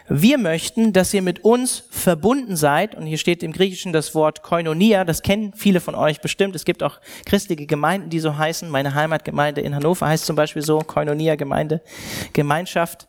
Wir 0.09 0.39
möchten, 0.39 0.93
dass 0.93 1.13
ihr 1.13 1.23
mit 1.23 1.45
uns 1.45 1.85
verbunden 1.91 2.57
seid. 2.57 2.95
Und 2.95 3.07
hier 3.07 3.19
steht 3.19 3.43
im 3.43 3.53
Griechischen 3.53 3.93
das 3.93 4.15
Wort 4.15 4.43
Koinonia. 4.43 5.05
Das 5.05 5.23
kennen 5.23 5.53
viele 5.55 5.81
von 5.81 5.95
euch 5.95 6.21
bestimmt. 6.21 6.57
Es 6.57 6.65
gibt 6.65 6.83
auch 6.83 7.01
christliche 7.27 7.67
Gemeinden, 7.67 8.11
die 8.11 8.19
so 8.19 8.37
heißen. 8.37 8.69
Meine 8.71 8.95
Heimatgemeinde 8.95 9.61
in 9.61 9.75
Hannover 9.75 10.07
heißt 10.07 10.25
zum 10.27 10.37
Beispiel 10.37 10.63
so 10.63 10.79
Koinonia 10.79 11.37
Gemeinde, 11.37 11.83
Gemeinschaft. 12.33 13.09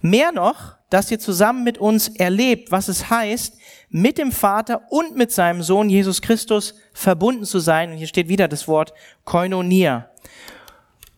Mehr 0.00 0.32
noch, 0.32 0.76
dass 0.90 1.10
ihr 1.10 1.18
zusammen 1.18 1.64
mit 1.64 1.78
uns 1.78 2.08
erlebt, 2.08 2.70
was 2.70 2.88
es 2.88 3.10
heißt, 3.10 3.58
mit 3.88 4.18
dem 4.18 4.32
Vater 4.32 4.82
und 4.90 5.16
mit 5.16 5.32
seinem 5.32 5.62
Sohn 5.62 5.88
Jesus 5.88 6.22
Christus 6.22 6.74
verbunden 6.92 7.44
zu 7.44 7.58
sein. 7.58 7.90
Und 7.90 7.96
hier 7.96 8.06
steht 8.06 8.28
wieder 8.28 8.48
das 8.48 8.68
Wort 8.68 8.92
Koinonia. 9.24 10.10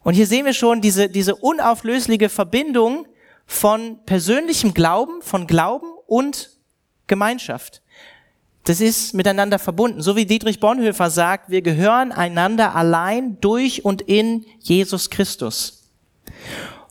Und 0.03 0.15
hier 0.15 0.27
sehen 0.27 0.47
wir 0.47 0.55
schon 0.55 0.81
diese, 0.81 1.09
diese 1.09 1.35
unauflösliche 1.35 2.29
Verbindung 2.29 3.07
von 3.49 3.99
persönlichem 4.05 4.75
Glauben, 4.75 5.23
von 5.23 5.49
Glauben 5.49 5.91
und 6.07 6.51
Gemeinschaft. 7.09 7.83
Das 8.65 8.83
ist 8.83 9.15
miteinander 9.15 9.59
verbunden. 9.59 10.03
So 10.03 10.15
wie 10.15 10.27
Dietrich 10.27 10.61
Bonhoeffer 10.61 11.09
sagt, 11.09 11.51
wir 11.51 11.63
gehören 11.63 12.13
einander 12.13 12.77
allein 12.77 13.41
durch 13.41 13.85
und 13.87 14.03
in 14.03 14.45
Jesus 14.61 15.09
Christus. 15.09 15.91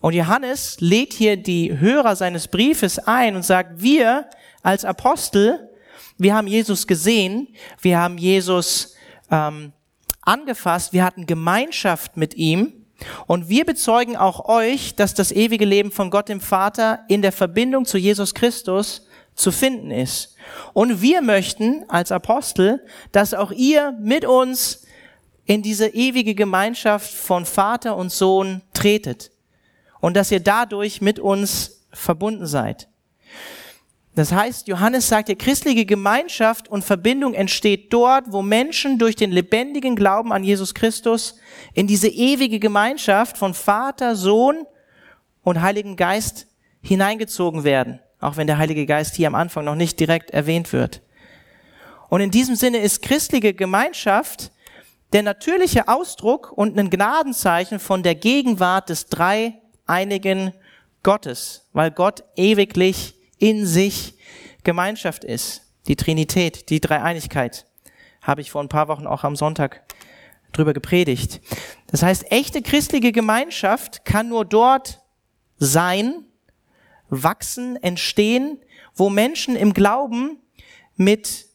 Und 0.01 0.13
Johannes 0.13 0.77
lädt 0.79 1.13
hier 1.13 1.37
die 1.37 1.79
Hörer 1.79 2.15
seines 2.15 2.47
Briefes 2.47 2.97
ein 2.97 3.35
und 3.35 3.43
sagt, 3.43 3.81
wir 3.81 4.27
als 4.63 4.83
Apostel, 4.83 5.69
wir 6.17 6.33
haben 6.33 6.47
Jesus 6.47 6.87
gesehen, 6.87 7.49
wir 7.81 7.99
haben 7.99 8.17
Jesus 8.17 8.95
ähm, 9.29 9.73
angefasst, 10.21 10.91
wir 10.91 11.03
hatten 11.03 11.27
Gemeinschaft 11.27 12.17
mit 12.17 12.33
ihm 12.33 12.86
und 13.27 13.49
wir 13.49 13.65
bezeugen 13.65 14.15
auch 14.15 14.47
euch, 14.47 14.95
dass 14.95 15.13
das 15.13 15.31
ewige 15.31 15.65
Leben 15.65 15.91
von 15.91 16.09
Gott 16.09 16.29
dem 16.29 16.41
Vater 16.41 16.99
in 17.07 17.21
der 17.21 17.31
Verbindung 17.31 17.85
zu 17.85 17.97
Jesus 17.97 18.33
Christus 18.33 19.07
zu 19.35 19.51
finden 19.51 19.91
ist. 19.91 20.35
Und 20.73 21.01
wir 21.01 21.21
möchten 21.21 21.85
als 21.89 22.11
Apostel, 22.11 22.83
dass 23.11 23.33
auch 23.33 23.51
ihr 23.51 23.93
mit 23.99 24.25
uns 24.25 24.85
in 25.45 25.61
diese 25.61 25.87
ewige 25.87 26.35
Gemeinschaft 26.35 27.11
von 27.13 27.45
Vater 27.45 27.95
und 27.95 28.11
Sohn 28.11 28.61
tretet 28.73 29.31
und 30.01 30.15
dass 30.15 30.31
ihr 30.31 30.41
dadurch 30.41 31.01
mit 31.01 31.19
uns 31.19 31.85
verbunden 31.93 32.47
seid. 32.47 32.89
Das 34.17 34.31
heißt, 34.31 34.67
Johannes 34.67 35.07
sagt, 35.07 35.29
die 35.29 35.35
christliche 35.35 35.85
Gemeinschaft 35.85 36.67
und 36.69 36.83
Verbindung 36.83 37.35
entsteht 37.35 37.93
dort, 37.93 38.31
wo 38.31 38.41
Menschen 38.41 38.97
durch 38.97 39.15
den 39.15 39.31
lebendigen 39.31 39.95
Glauben 39.95 40.33
an 40.33 40.43
Jesus 40.43 40.73
Christus 40.73 41.35
in 41.75 41.85
diese 41.85 42.07
ewige 42.07 42.57
Gemeinschaft 42.57 43.37
von 43.37 43.53
Vater, 43.53 44.15
Sohn 44.15 44.65
und 45.43 45.61
Heiligen 45.61 45.95
Geist 45.97 46.47
hineingezogen 46.81 47.63
werden, 47.63 47.99
auch 48.19 48.37
wenn 48.37 48.47
der 48.47 48.57
Heilige 48.57 48.87
Geist 48.87 49.15
hier 49.15 49.27
am 49.27 49.35
Anfang 49.35 49.65
noch 49.65 49.75
nicht 49.75 49.99
direkt 49.99 50.31
erwähnt 50.31 50.73
wird. 50.73 51.03
Und 52.09 52.21
in 52.21 52.31
diesem 52.31 52.55
Sinne 52.55 52.79
ist 52.79 53.03
christliche 53.03 53.53
Gemeinschaft 53.53 54.51
der 55.13 55.21
natürliche 55.21 55.87
Ausdruck 55.87 56.51
und 56.51 56.75
ein 56.75 56.89
Gnadenzeichen 56.89 57.77
von 57.77 58.01
der 58.01 58.15
Gegenwart 58.15 58.89
des 58.89 59.09
dreieinigen 59.09 60.53
Gottes, 61.03 61.67
weil 61.71 61.91
Gott 61.91 62.23
ewiglich 62.35 63.13
in 63.37 63.65
sich 63.65 64.15
Gemeinschaft 64.63 65.23
ist. 65.23 65.63
Die 65.87 65.95
Trinität, 65.95 66.69
die 66.69 66.81
Dreieinigkeit, 66.81 67.65
habe 68.21 68.41
ich 68.41 68.51
vor 68.51 68.61
ein 68.61 68.69
paar 68.69 68.87
Wochen 68.87 69.07
auch 69.07 69.23
am 69.23 69.35
Sonntag 69.35 69.83
drüber 70.51 70.73
gepredigt. 70.73 71.41
Das 71.87 72.03
heißt, 72.03 72.31
echte 72.31 72.61
christliche 72.61 73.11
Gemeinschaft 73.11 74.03
kann 74.05 74.29
nur 74.29 74.43
dort 74.43 75.01
sein, 75.57 76.25
wachsen, 77.09 77.81
entstehen, 77.81 78.59
wo 78.95 79.09
Menschen 79.09 79.55
im 79.55 79.73
Glauben 79.73 80.39
mit 80.95 81.45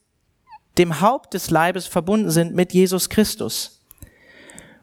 dem 0.78 1.00
Haupt 1.00 1.34
des 1.34 1.50
Leibes 1.50 1.86
verbunden 1.86 2.30
sind, 2.30 2.54
mit 2.54 2.72
Jesus 2.72 3.10
Christus. 3.10 3.82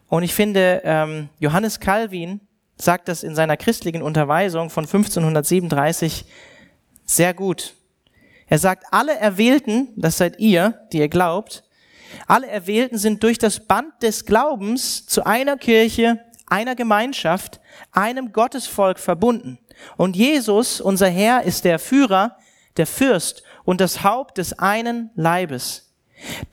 Und 0.08 0.22
ich 0.22 0.34
finde, 0.34 0.82
ähm, 0.84 1.28
Johannes 1.38 1.80
Calvin 1.80 2.40
sagt 2.76 3.08
das 3.08 3.22
in 3.22 3.34
seiner 3.34 3.56
christlichen 3.56 4.02
Unterweisung 4.02 4.70
von 4.70 4.84
1537 4.84 6.24
sehr 7.10 7.34
gut. 7.34 7.74
Er 8.46 8.58
sagt, 8.58 8.84
alle 8.90 9.16
Erwählten, 9.16 9.88
das 9.96 10.18
seid 10.18 10.38
ihr, 10.38 10.86
die 10.92 10.98
ihr 10.98 11.08
glaubt, 11.08 11.64
alle 12.26 12.48
Erwählten 12.48 12.98
sind 12.98 13.22
durch 13.22 13.38
das 13.38 13.66
Band 13.66 14.02
des 14.02 14.26
Glaubens 14.26 15.06
zu 15.06 15.24
einer 15.24 15.56
Kirche, 15.56 16.20
einer 16.46 16.74
Gemeinschaft, 16.74 17.60
einem 17.92 18.32
Gottesvolk 18.32 18.98
verbunden. 18.98 19.58
Und 19.96 20.16
Jesus, 20.16 20.80
unser 20.80 21.08
Herr, 21.08 21.44
ist 21.44 21.64
der 21.64 21.78
Führer, 21.78 22.36
der 22.76 22.86
Fürst 22.86 23.42
und 23.64 23.80
das 23.80 24.02
Haupt 24.02 24.38
des 24.38 24.58
einen 24.58 25.10
Leibes. 25.14 25.92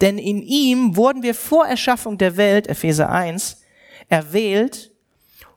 Denn 0.02 0.18
in 0.18 0.42
ihm 0.42 0.96
wurden 0.96 1.24
wir 1.24 1.36
vor 1.36 1.68
Erschaffung 1.68 2.18
der 2.18 2.38
Welt, 2.38 2.68
Epheser 2.68 3.10
1, 3.10 3.62
erwählt, 4.10 4.92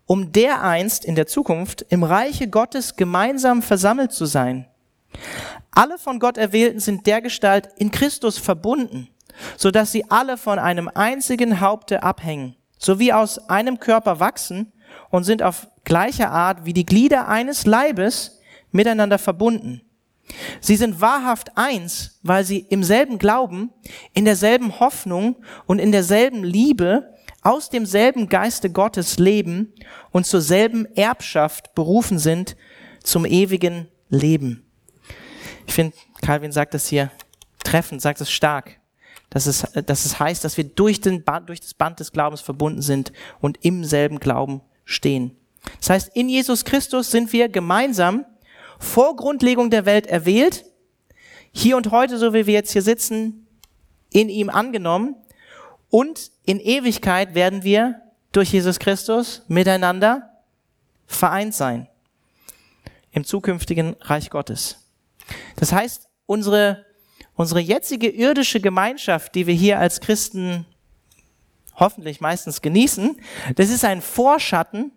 um 0.06 0.32
dereinst 0.32 1.04
in 1.04 1.14
der 1.14 1.26
Zukunft 1.26 1.86
im 1.88 2.02
Reiche 2.02 2.48
Gottes 2.48 2.96
gemeinsam 2.96 3.62
versammelt 3.62 4.12
zu 4.12 4.24
sein. 4.24 4.69
Alle 5.70 5.98
von 5.98 6.18
Gott 6.18 6.36
Erwählten 6.36 6.80
sind 6.80 7.06
dergestalt 7.06 7.68
in 7.78 7.90
Christus 7.90 8.38
verbunden, 8.38 9.08
so 9.56 9.70
dass 9.70 9.92
sie 9.92 10.10
alle 10.10 10.36
von 10.36 10.58
einem 10.58 10.88
einzigen 10.88 11.60
Haupte 11.60 12.02
abhängen, 12.02 12.56
sowie 12.78 13.12
aus 13.12 13.38
einem 13.48 13.78
Körper 13.78 14.20
wachsen 14.20 14.72
und 15.10 15.24
sind 15.24 15.42
auf 15.42 15.68
gleiche 15.84 16.28
Art 16.28 16.64
wie 16.64 16.72
die 16.72 16.86
Glieder 16.86 17.28
eines 17.28 17.66
Leibes 17.66 18.40
miteinander 18.72 19.18
verbunden. 19.18 19.82
Sie 20.60 20.76
sind 20.76 21.00
wahrhaft 21.00 21.56
eins, 21.56 22.20
weil 22.22 22.44
sie 22.44 22.58
im 22.58 22.84
selben 22.84 23.18
Glauben, 23.18 23.70
in 24.14 24.24
derselben 24.24 24.78
Hoffnung 24.78 25.36
und 25.66 25.78
in 25.78 25.92
derselben 25.92 26.44
Liebe 26.44 27.14
aus 27.42 27.70
demselben 27.70 28.28
Geiste 28.28 28.70
Gottes 28.70 29.18
leben 29.18 29.72
und 30.10 30.26
zur 30.26 30.40
selben 30.40 30.86
Erbschaft 30.94 31.74
berufen 31.74 32.18
sind 32.18 32.56
zum 33.02 33.24
ewigen 33.24 33.88
Leben. 34.08 34.69
Ich 35.70 35.74
finde, 35.74 35.96
Calvin 36.20 36.50
sagt 36.50 36.74
das 36.74 36.88
hier 36.88 37.12
treffend, 37.62 38.02
sagt 38.02 38.20
es 38.20 38.28
stark, 38.28 38.80
dass 39.30 39.46
es, 39.46 39.62
dass 39.86 40.04
es 40.04 40.18
heißt, 40.18 40.42
dass 40.42 40.56
wir 40.56 40.64
durch, 40.64 41.00
den 41.00 41.22
Band, 41.22 41.48
durch 41.48 41.60
das 41.60 41.74
Band 41.74 42.00
des 42.00 42.10
Glaubens 42.10 42.40
verbunden 42.40 42.82
sind 42.82 43.12
und 43.40 43.64
im 43.64 43.84
selben 43.84 44.18
Glauben 44.18 44.62
stehen. 44.84 45.36
Das 45.78 45.90
heißt, 45.90 46.16
in 46.16 46.28
Jesus 46.28 46.64
Christus 46.64 47.12
sind 47.12 47.32
wir 47.32 47.48
gemeinsam 47.48 48.26
vor 48.80 49.14
Grundlegung 49.14 49.70
der 49.70 49.86
Welt 49.86 50.08
erwählt, 50.08 50.64
hier 51.52 51.76
und 51.76 51.92
heute, 51.92 52.18
so 52.18 52.34
wie 52.34 52.46
wir 52.46 52.54
jetzt 52.54 52.72
hier 52.72 52.82
sitzen, 52.82 53.46
in 54.12 54.28
ihm 54.28 54.50
angenommen 54.50 55.14
und 55.88 56.32
in 56.46 56.58
Ewigkeit 56.58 57.36
werden 57.36 57.62
wir 57.62 58.00
durch 58.32 58.52
Jesus 58.52 58.80
Christus 58.80 59.42
miteinander 59.46 60.32
vereint 61.06 61.54
sein 61.54 61.86
im 63.12 63.24
zukünftigen 63.24 63.94
Reich 64.00 64.30
Gottes. 64.30 64.79
Das 65.56 65.72
heißt, 65.72 66.08
unsere, 66.26 66.84
unsere 67.34 67.60
jetzige 67.60 68.08
irdische 68.08 68.60
Gemeinschaft, 68.60 69.34
die 69.34 69.46
wir 69.46 69.54
hier 69.54 69.78
als 69.78 70.00
Christen 70.00 70.66
hoffentlich 71.76 72.20
meistens 72.20 72.62
genießen, 72.62 73.16
das 73.56 73.70
ist 73.70 73.84
ein 73.84 74.02
Vorschatten 74.02 74.92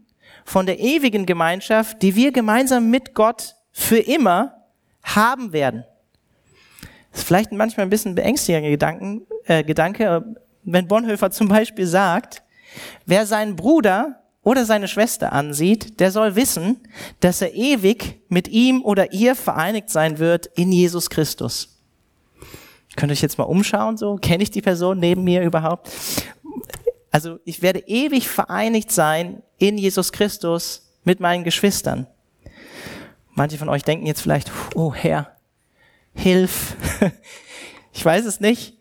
von 0.46 0.66
der 0.66 0.80
ewigen 0.80 1.26
Gemeinschaft, 1.26 2.02
die 2.02 2.16
wir 2.16 2.32
gemeinsam 2.32 2.90
mit 2.90 3.14
Gott 3.14 3.56
für 3.72 4.00
immer 4.00 4.68
haben 5.04 5.54
werden. 5.54 5.86
Das 7.12 7.22
ist 7.22 7.28
vielleicht 7.28 7.52
manchmal 7.52 7.86
ein 7.86 7.90
bisschen 7.90 8.16
beängstigender 8.16 8.70
Gedanken, 8.70 9.26
äh, 9.46 9.64
Gedanke, 9.64 10.36
wenn 10.64 10.88
Bonhoeffer 10.88 11.32
zum 11.32 11.48
Beispiel 11.48 11.86
sagt, 11.86 12.44
wer 13.06 13.26
seinen 13.26 13.56
Bruder 13.56 14.23
oder 14.44 14.66
seine 14.66 14.88
Schwester 14.88 15.32
ansieht, 15.32 16.00
der 16.00 16.12
soll 16.12 16.36
wissen, 16.36 16.78
dass 17.22 17.42
er 17.42 17.54
ewig 17.54 18.22
mit 18.28 18.48
ihm 18.50 18.84
oder 18.84 19.14
ihr 19.14 19.36
vereinigt 19.36 19.90
sein 19.90 20.20
wird 20.20 20.48
in 20.56 20.72
Jesus 20.72 21.10
Christus. 21.10 21.80
Könnt 22.96 23.12
ihr 23.12 23.14
euch 23.14 23.22
jetzt 23.22 23.38
mal 23.38 23.46
umschauen, 23.46 23.98
so? 23.98 24.18
Kenne 24.18 24.44
ich 24.44 24.52
die 24.52 24.62
Person 24.62 25.00
neben 25.00 25.24
mir 25.24 25.42
überhaupt? 25.42 25.90
Also 27.10 27.40
ich 27.46 27.62
werde 27.62 27.80
ewig 27.80 28.28
vereinigt 28.28 28.92
sein 28.92 29.42
in 29.58 29.78
Jesus 29.78 30.12
Christus 30.12 30.92
mit 31.04 31.20
meinen 31.20 31.44
Geschwistern. 31.44 32.08
Manche 33.36 33.58
von 33.58 33.70
euch 33.70 33.84
denken 33.84 34.06
jetzt 34.06 34.22
vielleicht, 34.22 34.52
oh 34.76 34.94
Herr, 34.94 35.36
hilf. 36.14 36.76
Ich 37.96 38.04
weiß 38.04 38.26
es 38.26 38.40
nicht. 38.40 38.76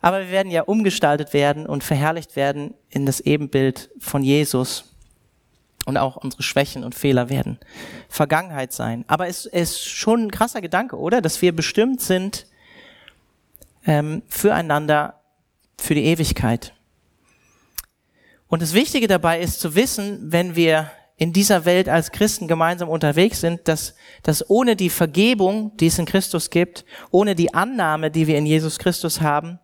Aber 0.00 0.20
wir 0.20 0.30
werden 0.30 0.50
ja 0.50 0.62
umgestaltet 0.62 1.34
werden 1.34 1.66
und 1.66 1.84
verherrlicht 1.84 2.34
werden 2.34 2.72
in 2.88 3.04
das 3.04 3.20
Ebenbild 3.20 3.90
von 3.98 4.22
Jesus 4.22 4.93
und 5.86 5.96
auch 5.96 6.16
unsere 6.16 6.42
Schwächen 6.42 6.84
und 6.84 6.94
Fehler 6.94 7.28
werden 7.28 7.58
Vergangenheit 8.08 8.72
sein. 8.72 9.04
Aber 9.06 9.28
es 9.28 9.46
ist 9.46 9.84
schon 9.84 10.24
ein 10.24 10.30
krasser 10.30 10.60
Gedanke, 10.60 10.98
oder? 10.98 11.20
Dass 11.20 11.42
wir 11.42 11.54
bestimmt 11.54 12.00
sind 12.00 12.46
ähm, 13.86 14.22
füreinander 14.28 15.20
für 15.78 15.94
die 15.94 16.04
Ewigkeit. 16.04 16.72
Und 18.48 18.62
das 18.62 18.72
Wichtige 18.72 19.08
dabei 19.08 19.40
ist 19.40 19.60
zu 19.60 19.74
wissen, 19.74 20.32
wenn 20.32 20.56
wir 20.56 20.90
in 21.16 21.32
dieser 21.32 21.64
Welt 21.64 21.88
als 21.88 22.10
Christen 22.10 22.48
gemeinsam 22.48 22.88
unterwegs 22.88 23.40
sind, 23.40 23.68
dass, 23.68 23.94
dass 24.22 24.48
ohne 24.50 24.74
die 24.74 24.90
Vergebung, 24.90 25.76
die 25.76 25.86
es 25.86 25.98
in 25.98 26.06
Christus 26.06 26.50
gibt, 26.50 26.84
ohne 27.10 27.34
die 27.34 27.54
Annahme, 27.54 28.10
die 28.10 28.26
wir 28.26 28.36
in 28.36 28.46
Jesus 28.46 28.78
Christus 28.78 29.20
haben, 29.20 29.60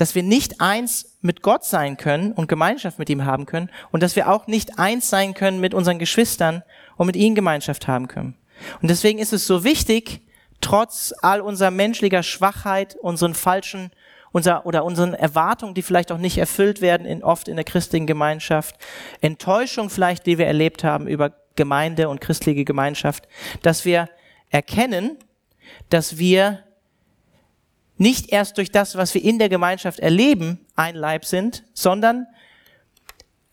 dass 0.00 0.14
wir 0.14 0.22
nicht 0.22 0.62
eins 0.62 1.18
mit 1.20 1.42
Gott 1.42 1.62
sein 1.62 1.98
können 1.98 2.32
und 2.32 2.48
Gemeinschaft 2.48 2.98
mit 2.98 3.10
ihm 3.10 3.26
haben 3.26 3.44
können 3.44 3.68
und 3.90 4.02
dass 4.02 4.16
wir 4.16 4.30
auch 4.30 4.46
nicht 4.46 4.78
eins 4.78 5.10
sein 5.10 5.34
können 5.34 5.60
mit 5.60 5.74
unseren 5.74 5.98
Geschwistern 5.98 6.62
und 6.96 7.06
mit 7.06 7.16
ihnen 7.16 7.34
Gemeinschaft 7.34 7.86
haben 7.86 8.08
können. 8.08 8.34
Und 8.80 8.88
deswegen 8.88 9.18
ist 9.18 9.34
es 9.34 9.46
so 9.46 9.62
wichtig, 9.62 10.22
trotz 10.62 11.12
all 11.20 11.42
unserer 11.42 11.70
menschlicher 11.70 12.22
Schwachheit, 12.22 12.96
unseren 12.96 13.34
falschen 13.34 13.90
unser, 14.32 14.64
oder 14.64 14.84
unseren 14.84 15.12
Erwartungen, 15.12 15.74
die 15.74 15.82
vielleicht 15.82 16.12
auch 16.12 16.18
nicht 16.18 16.38
erfüllt 16.38 16.80
werden, 16.80 17.06
in, 17.06 17.22
oft 17.22 17.46
in 17.46 17.56
der 17.56 17.64
christlichen 17.64 18.06
Gemeinschaft, 18.06 18.76
Enttäuschung 19.20 19.90
vielleicht, 19.90 20.24
die 20.24 20.38
wir 20.38 20.46
erlebt 20.46 20.82
haben 20.82 21.08
über 21.08 21.32
Gemeinde 21.56 22.08
und 22.08 22.22
christliche 22.22 22.64
Gemeinschaft, 22.64 23.28
dass 23.60 23.84
wir 23.84 24.08
erkennen, 24.48 25.18
dass 25.90 26.16
wir 26.16 26.62
nicht 28.00 28.32
erst 28.32 28.56
durch 28.56 28.72
das, 28.72 28.96
was 28.96 29.12
wir 29.12 29.22
in 29.22 29.38
der 29.38 29.50
Gemeinschaft 29.50 30.00
erleben, 30.00 30.58
ein 30.74 30.94
Leib 30.94 31.26
sind, 31.26 31.64
sondern 31.74 32.26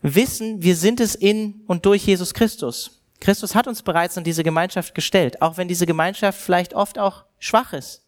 wissen, 0.00 0.62
wir 0.62 0.74
sind 0.74 1.00
es 1.00 1.14
in 1.14 1.60
und 1.66 1.84
durch 1.84 2.06
Jesus 2.06 2.32
Christus. 2.32 3.02
Christus 3.20 3.54
hat 3.54 3.66
uns 3.66 3.82
bereits 3.82 4.16
in 4.16 4.24
diese 4.24 4.42
Gemeinschaft 4.42 4.94
gestellt, 4.94 5.42
auch 5.42 5.58
wenn 5.58 5.68
diese 5.68 5.84
Gemeinschaft 5.84 6.40
vielleicht 6.40 6.72
oft 6.72 6.98
auch 6.98 7.24
schwach 7.38 7.74
ist 7.74 8.06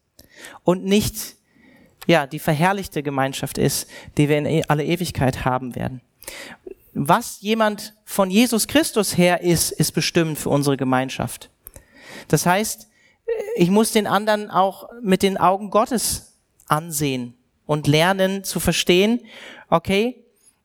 und 0.64 0.82
nicht 0.82 1.36
ja, 2.06 2.26
die 2.26 2.38
verherrlichte 2.38 3.02
Gemeinschaft 3.02 3.58
ist, 3.58 3.86
die 4.16 4.30
wir 4.30 4.38
in 4.38 4.46
e-, 4.46 4.64
alle 4.66 4.84
Ewigkeit 4.84 5.44
haben 5.44 5.74
werden. 5.74 6.00
Was 6.94 7.42
jemand 7.42 7.94
von 8.06 8.30
Jesus 8.30 8.66
Christus 8.66 9.18
her 9.18 9.42
ist, 9.42 9.72
ist 9.72 9.92
bestimmt 9.92 10.38
für 10.38 10.48
unsere 10.48 10.78
Gemeinschaft. 10.78 11.50
Das 12.28 12.46
heißt, 12.46 12.88
ich 13.56 13.70
muss 13.70 13.92
den 13.92 14.06
anderen 14.06 14.50
auch 14.50 14.88
mit 15.02 15.22
den 15.22 15.36
Augen 15.36 15.70
Gottes 15.70 16.29
ansehen 16.70 17.34
und 17.66 17.86
lernen 17.86 18.44
zu 18.44 18.60
verstehen, 18.60 19.20
okay, 19.68 20.24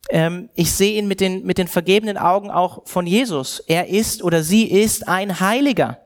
ähm, 0.09 0.49
ich 0.53 0.71
sehe 0.71 0.97
ihn 0.97 1.07
mit 1.07 1.19
den, 1.19 1.45
mit 1.45 1.57
den 1.57 1.67
vergebenen 1.67 2.17
Augen 2.17 2.51
auch 2.51 2.87
von 2.87 3.07
Jesus. 3.07 3.59
Er 3.59 3.87
ist 3.87 4.23
oder 4.23 4.43
sie 4.43 4.69
ist 4.69 5.07
ein 5.07 5.39
Heiliger. 5.39 5.99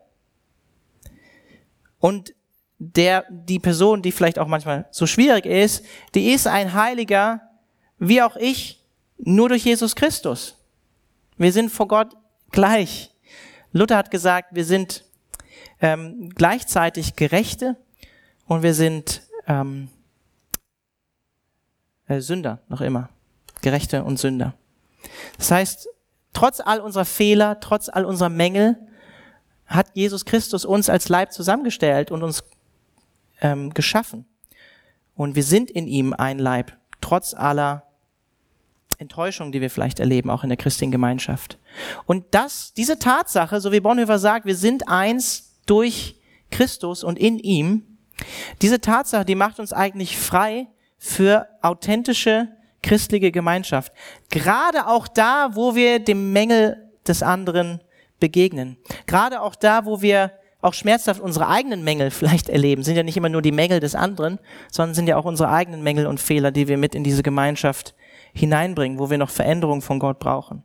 Und 2.00 2.34
der, 2.78 3.26
die 3.30 3.60
Person, 3.60 4.02
die 4.02 4.14
vielleicht 4.14 4.40
auch 4.40 4.48
manchmal 4.48 4.88
so 4.92 5.06
schwierig 5.06 5.46
ist, 5.46 5.84
die 6.16 6.32
ist 6.32 6.48
ein 6.48 6.74
Heiliger, 6.74 7.42
wie 7.98 8.22
auch 8.22 8.38
ich, 8.38 8.82
nur 9.18 9.50
durch 9.50 9.66
Jesus 9.66 9.96
Christus. 9.96 10.56
Wir 11.38 11.52
sind 11.52 11.70
vor 11.70 11.90
Gott 11.90 12.16
gleich. 12.52 13.12
Luther 13.74 13.98
hat 13.98 14.12
gesagt, 14.12 14.56
wir 14.56 14.64
sind 14.64 15.04
ähm, 15.82 16.30
gleichzeitig 16.34 17.18
Gerechte 17.18 17.76
und 18.48 18.64
wir 18.64 18.74
sind 18.74 19.24
ähm, 19.50 19.90
äh, 22.08 22.22
Sünder 22.22 22.60
noch 22.70 22.80
immer. 22.80 23.10
Gerechte 23.62 24.06
und 24.06 24.18
Sünder. 24.18 24.54
Das 25.38 25.52
heißt, 25.52 25.90
trotz 26.32 26.62
all 26.62 26.80
unserer 26.80 27.06
Fehler, 27.06 27.60
trotz 27.60 27.90
all 27.90 28.06
unserer 28.06 28.30
Mängel, 28.30 28.78
hat 29.66 29.88
Jesus 29.94 30.24
Christus 30.24 30.64
uns 30.64 30.90
als 30.90 31.10
Leib 31.10 31.34
zusammengestellt 31.34 32.12
und 32.12 32.24
uns 32.24 32.44
ähm, 33.42 33.74
geschaffen. 33.74 34.26
Und 35.16 35.36
wir 35.36 35.44
sind 35.44 35.70
in 35.70 35.88
ihm 35.88 36.14
ein 36.14 36.40
Leib, 36.40 36.78
trotz 37.02 37.34
aller 37.34 37.84
Enttäuschung, 38.98 39.52
die 39.52 39.62
wir 39.62 39.70
vielleicht 39.70 40.00
erleben, 40.00 40.30
auch 40.30 40.44
in 40.44 40.50
der 40.50 40.58
christlichen 40.58 40.92
Gemeinschaft. 40.92 41.58
Und 42.06 42.26
das, 42.32 42.74
diese 42.74 43.00
Tatsache, 43.00 43.62
so 43.62 43.72
wie 43.72 43.80
Bonhoeffer 43.80 44.20
sagt, 44.20 44.46
wir 44.46 44.56
sind 44.56 44.88
eins 44.88 45.56
durch 45.66 46.16
Christus 46.52 47.04
und 47.04 47.20
in 47.20 47.38
ihm, 47.38 47.89
diese 48.62 48.82
Tatsache, 48.82 49.26
die 49.26 49.36
macht 49.36 49.60
uns 49.60 49.74
eigentlich 49.74 50.18
frei 50.18 50.68
für 50.98 51.48
authentische 51.62 52.50
christliche 52.82 53.32
Gemeinschaft. 53.32 53.92
Gerade 54.30 54.88
auch 54.88 55.08
da, 55.08 55.50
wo 55.54 55.76
wir 55.76 56.00
dem 56.00 56.32
Mängel 56.34 56.90
des 57.08 57.24
anderen 57.24 57.82
begegnen. 58.20 58.78
Gerade 59.06 59.42
auch 59.42 59.56
da, 59.56 59.86
wo 59.86 60.02
wir 60.02 60.32
auch 60.62 60.74
schmerzhaft 60.74 61.22
unsere 61.22 61.48
eigenen 61.48 61.84
Mängel 61.84 62.12
vielleicht 62.12 62.50
erleben, 62.50 62.84
sind 62.84 62.96
ja 62.96 63.04
nicht 63.04 63.18
immer 63.18 63.30
nur 63.30 63.42
die 63.42 63.52
Mängel 63.52 63.80
des 63.80 63.96
anderen, 63.96 64.40
sondern 64.72 64.94
sind 64.94 65.08
ja 65.08 65.18
auch 65.18 65.26
unsere 65.26 65.50
eigenen 65.50 65.84
Mängel 65.84 66.08
und 66.08 66.20
Fehler, 66.20 66.52
die 66.52 66.68
wir 66.68 66.78
mit 66.78 66.96
in 66.96 67.04
diese 67.04 67.24
Gemeinschaft 67.24 67.96
hineinbringen, 68.34 69.00
wo 69.00 69.10
wir 69.10 69.18
noch 69.18 69.30
Veränderung 69.30 69.82
von 69.82 70.00
Gott 70.00 70.20
brauchen. 70.20 70.64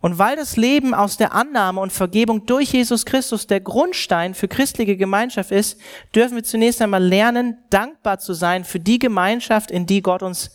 Und 0.00 0.18
weil 0.18 0.36
das 0.36 0.56
Leben 0.56 0.94
aus 0.94 1.16
der 1.16 1.32
Annahme 1.32 1.80
und 1.80 1.92
Vergebung 1.92 2.46
durch 2.46 2.72
Jesus 2.72 3.04
Christus 3.04 3.46
der 3.46 3.60
Grundstein 3.60 4.34
für 4.34 4.46
christliche 4.46 4.96
Gemeinschaft 4.96 5.50
ist, 5.50 5.78
dürfen 6.14 6.36
wir 6.36 6.44
zunächst 6.44 6.80
einmal 6.80 7.02
lernen, 7.02 7.58
dankbar 7.70 8.18
zu 8.18 8.32
sein 8.32 8.64
für 8.64 8.78
die 8.78 8.98
Gemeinschaft, 8.98 9.70
in 9.70 9.86
die 9.86 10.02
Gott 10.02 10.22
uns 10.22 10.54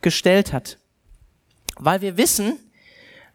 gestellt 0.00 0.52
hat. 0.52 0.78
Weil 1.76 2.00
wir 2.00 2.16
wissen, 2.16 2.58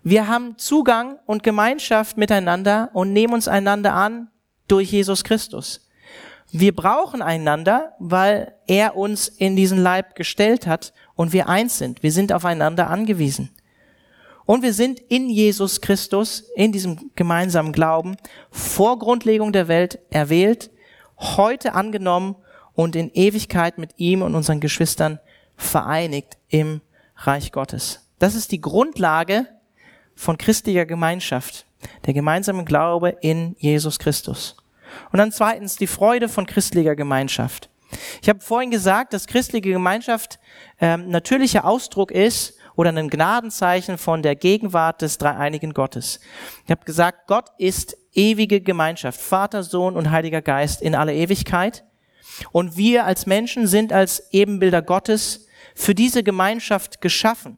wir 0.04 0.28
haben 0.28 0.58
Zugang 0.58 1.20
und 1.26 1.42
Gemeinschaft 1.42 2.18
miteinander 2.18 2.90
und 2.94 3.14
nehmen 3.14 3.34
uns 3.34 3.48
einander 3.48 3.94
an 3.94 4.30
durch 4.68 4.92
Jesus 4.92 5.24
Christus. 5.24 5.88
Wir 6.52 6.76
brauchen 6.76 7.22
einander, 7.22 7.94
weil 8.00 8.54
er 8.68 8.96
uns 8.96 9.28
in 9.28 9.56
diesen 9.56 9.80
Leib 9.82 10.16
gestellt 10.16 10.68
hat 10.68 10.94
und 11.16 11.34
wir 11.34 11.50
eins 11.50 11.78
sind. 11.78 12.04
Wir 12.04 12.12
sind 12.12 12.32
aufeinander 12.32 12.90
angewiesen. 12.90 13.55
Und 14.46 14.62
wir 14.62 14.74
sind 14.74 15.00
in 15.00 15.30
Jesus 15.30 15.82
Christus, 15.82 16.42
in 16.56 16.72
diesem 16.72 17.12
gemeinsamen 17.16 17.74
Glauben, 17.74 18.16
vor 18.52 19.00
Grundlegung 19.00 19.52
der 19.52 19.68
Welt 19.68 20.00
erwählt, 20.12 20.70
heute 21.18 21.74
angenommen 21.74 22.36
und 22.74 22.96
in 22.96 23.12
Ewigkeit 23.14 23.78
mit 23.78 23.92
ihm 23.98 24.22
und 24.22 24.36
unseren 24.36 24.60
Geschwistern 24.60 25.20
vereinigt 25.58 26.38
im 26.50 26.82
Reich 27.18 27.52
Gottes. 27.52 28.08
Das 28.20 28.36
ist 28.36 28.52
die 28.52 28.62
Grundlage 28.62 29.48
von 30.16 30.38
christlicher 30.38 30.86
Gemeinschaft, 30.86 31.66
der 32.06 32.14
gemeinsame 32.14 32.66
Glaube 32.66 33.18
in 33.22 33.56
Jesus 33.60 34.00
Christus. 34.00 34.58
Und 35.12 35.20
dann 35.20 35.32
zweitens 35.32 35.76
die 35.76 35.88
Freude 35.88 36.30
von 36.30 36.46
christlicher 36.46 36.96
Gemeinschaft. 36.96 37.70
Ich 38.22 38.30
habe 38.30 38.40
vorhin 38.40 38.72
gesagt, 38.72 39.14
dass 39.14 39.28
christliche 39.28 39.72
Gemeinschaft 39.72 40.40
ähm, 40.80 41.10
natürlicher 41.10 41.66
Ausdruck 41.66 42.12
ist 42.12 42.56
oder 42.76 42.92
ein 42.92 43.10
Gnadenzeichen 43.10 43.98
von 43.98 44.22
der 44.22 44.36
Gegenwart 44.36 45.02
des 45.02 45.18
dreieinigen 45.18 45.74
Gottes. 45.74 46.20
Ich 46.66 46.72
habe 46.72 46.86
gesagt, 46.86 47.28
Gott 47.28 47.50
ist 47.58 47.98
ewige 48.14 48.62
Gemeinschaft, 48.62 49.20
Vater, 49.20 49.64
Sohn 49.64 49.96
und 49.96 50.12
Heiliger 50.12 50.42
Geist 50.42 50.82
in 50.82 50.96
aller 50.96 51.14
Ewigkeit. 51.14 51.84
Und 52.52 52.78
wir 52.78 53.06
als 53.06 53.26
Menschen 53.26 53.68
sind 53.68 53.94
als 53.94 54.32
Ebenbilder 54.32 54.82
Gottes 54.82 55.48
für 55.74 55.96
diese 55.96 56.24
Gemeinschaft 56.24 57.02
geschaffen. 57.02 57.58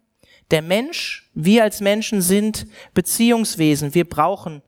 Der 0.52 0.62
Mensch, 0.62 1.30
wir 1.34 1.64
als 1.64 1.82
Menschen 1.82 2.22
sind 2.22 2.68
Beziehungswesen. 2.94 3.94
Wir 3.94 4.08
brauchen 4.08 4.62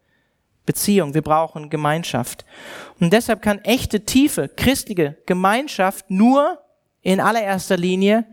Beziehung, 0.65 1.13
wir 1.13 1.21
brauchen 1.21 1.69
Gemeinschaft. 1.69 2.45
Und 2.99 3.13
deshalb 3.13 3.41
kann 3.41 3.59
echte, 3.59 4.05
tiefe, 4.05 4.49
christliche 4.49 5.17
Gemeinschaft 5.25 6.11
nur 6.11 6.59
in 7.01 7.19
allererster 7.19 7.77
Linie 7.77 8.25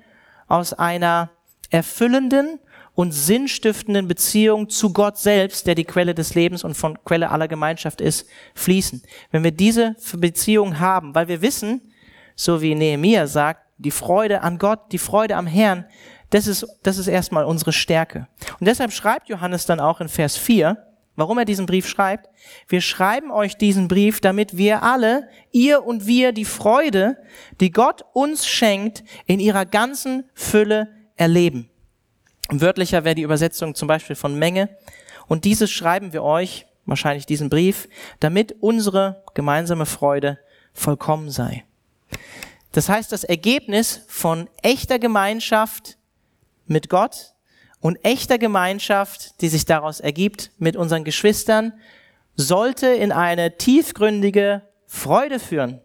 aus 0.49 0.73
einer 0.73 1.31
erfüllenden 1.71 2.59
und 2.95 3.13
sinnstiftenden 3.13 4.09
Beziehung 4.09 4.69
zu 4.69 4.93
Gott 4.93 5.19
selbst, 5.19 5.67
der 5.67 5.75
die 5.75 5.85
Quelle 5.85 6.15
des 6.15 6.35
Lebens 6.35 6.65
und 6.65 6.75
von 6.75 6.99
Quelle 7.05 7.31
aller 7.31 7.47
Gemeinschaft 7.47 8.01
ist, 8.01 8.27
fließen. 8.55 9.03
Wenn 9.31 9.45
wir 9.45 9.51
diese 9.53 9.97
Beziehung 10.15 10.81
haben, 10.81 11.15
weil 11.15 11.29
wir 11.29 11.43
wissen, 11.43 11.93
so 12.35 12.63
wie 12.63 12.75
Nehemiah 12.75 13.27
sagt, 13.27 13.61
die 13.79 13.91
Freude 13.91 14.43
an 14.43 14.59
Gott, 14.59 14.93
die 14.93 14.99
Freude 14.99 15.37
am 15.37 15.47
Herrn, 15.47 15.85
das 16.31 16.47
ist, 16.47 16.67
das 16.83 16.97
ist 16.97 17.07
erstmal 17.07 17.45
unsere 17.45 17.73
Stärke. 17.73 18.27
Und 18.59 18.67
deshalb 18.67 18.93
schreibt 18.93 19.29
Johannes 19.29 19.67
dann 19.67 19.79
auch 19.79 20.01
in 20.01 20.09
Vers 20.09 20.39
4, 20.39 20.83
warum 21.17 21.39
er 21.39 21.45
diesen 21.45 21.67
Brief 21.67 21.87
schreibt. 21.87 22.29
Wir 22.67 22.81
schreiben 22.81 23.31
euch 23.31 23.57
diesen 23.57 23.89
Brief, 23.89 24.21
damit 24.21 24.57
wir 24.57 24.83
alle, 24.83 25.29
ihr 25.53 25.85
und 25.85 26.07
wir, 26.07 26.33
die 26.33 26.45
Freude, 26.45 27.19
die 27.61 27.71
Gott 27.71 28.05
uns 28.13 28.47
schenkt, 28.47 29.05
in 29.27 29.39
ihrer 29.39 29.67
ganzen 29.67 30.25
Fülle 30.35 30.96
erleben. 31.17 31.69
Wörtlicher 32.49 33.05
wäre 33.05 33.15
die 33.15 33.23
Übersetzung 33.23 33.75
zum 33.75 33.89
Beispiel 33.89 34.17
von 34.17 34.39
Menge. 34.39 34.69
Und 35.27 35.45
dieses 35.45 35.71
schreiben 35.71 36.13
wir 36.13 36.23
euch, 36.23 36.67
wahrscheinlich 36.85 37.27
diesen 37.27 37.51
Brief, 37.51 37.89
damit 38.21 38.57
unsere 38.61 39.25
gemeinsame 39.35 39.87
Freude 39.87 40.39
vollkommen 40.73 41.31
sei. 41.31 41.65
Das 42.73 42.89
heißt, 42.89 43.11
das 43.11 43.25
Ergebnis 43.25 44.03
von 44.07 44.49
echter 44.63 44.99
Gemeinschaft 44.99 45.97
mit 46.67 46.89
Gott 46.89 47.35
und 47.81 48.05
echter 48.05 48.39
Gemeinschaft, 48.39 49.41
die 49.41 49.49
sich 49.49 49.65
daraus 49.65 50.01
ergibt 50.01 50.51
mit 50.59 50.77
unseren 50.77 51.05
Geschwistern, 51.05 51.73
sollte 52.37 52.89
in 52.89 53.13
eine 53.13 53.57
tiefgründige 53.57 54.63
Freude 54.87 55.39
führen, 55.41 55.81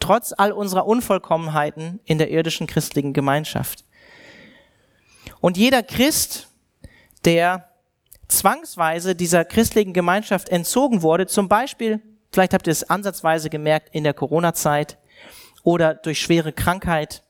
trotz 0.00 0.32
all 0.36 0.52
unserer 0.52 0.86
Unvollkommenheiten 0.86 2.00
in 2.04 2.18
der 2.18 2.30
irdischen 2.30 2.66
christlichen 2.66 3.12
Gemeinschaft. 3.12 3.84
Und 5.40 5.56
jeder 5.56 5.82
Christ, 5.82 6.48
der 7.24 7.68
zwangsweise 8.28 9.14
dieser 9.14 9.44
christlichen 9.44 9.92
Gemeinschaft 9.92 10.48
entzogen 10.48 11.02
wurde, 11.02 11.26
zum 11.26 11.48
Beispiel, 11.48 12.00
vielleicht 12.30 12.54
habt 12.54 12.66
ihr 12.66 12.72
es 12.72 12.88
ansatzweise 12.88 13.50
gemerkt, 13.50 13.88
in 13.94 14.04
der 14.04 14.14
Corona-Zeit 14.14 14.98
oder 15.62 15.94
durch 15.94 16.20
schwere 16.20 16.52
Krankheit 16.52 17.22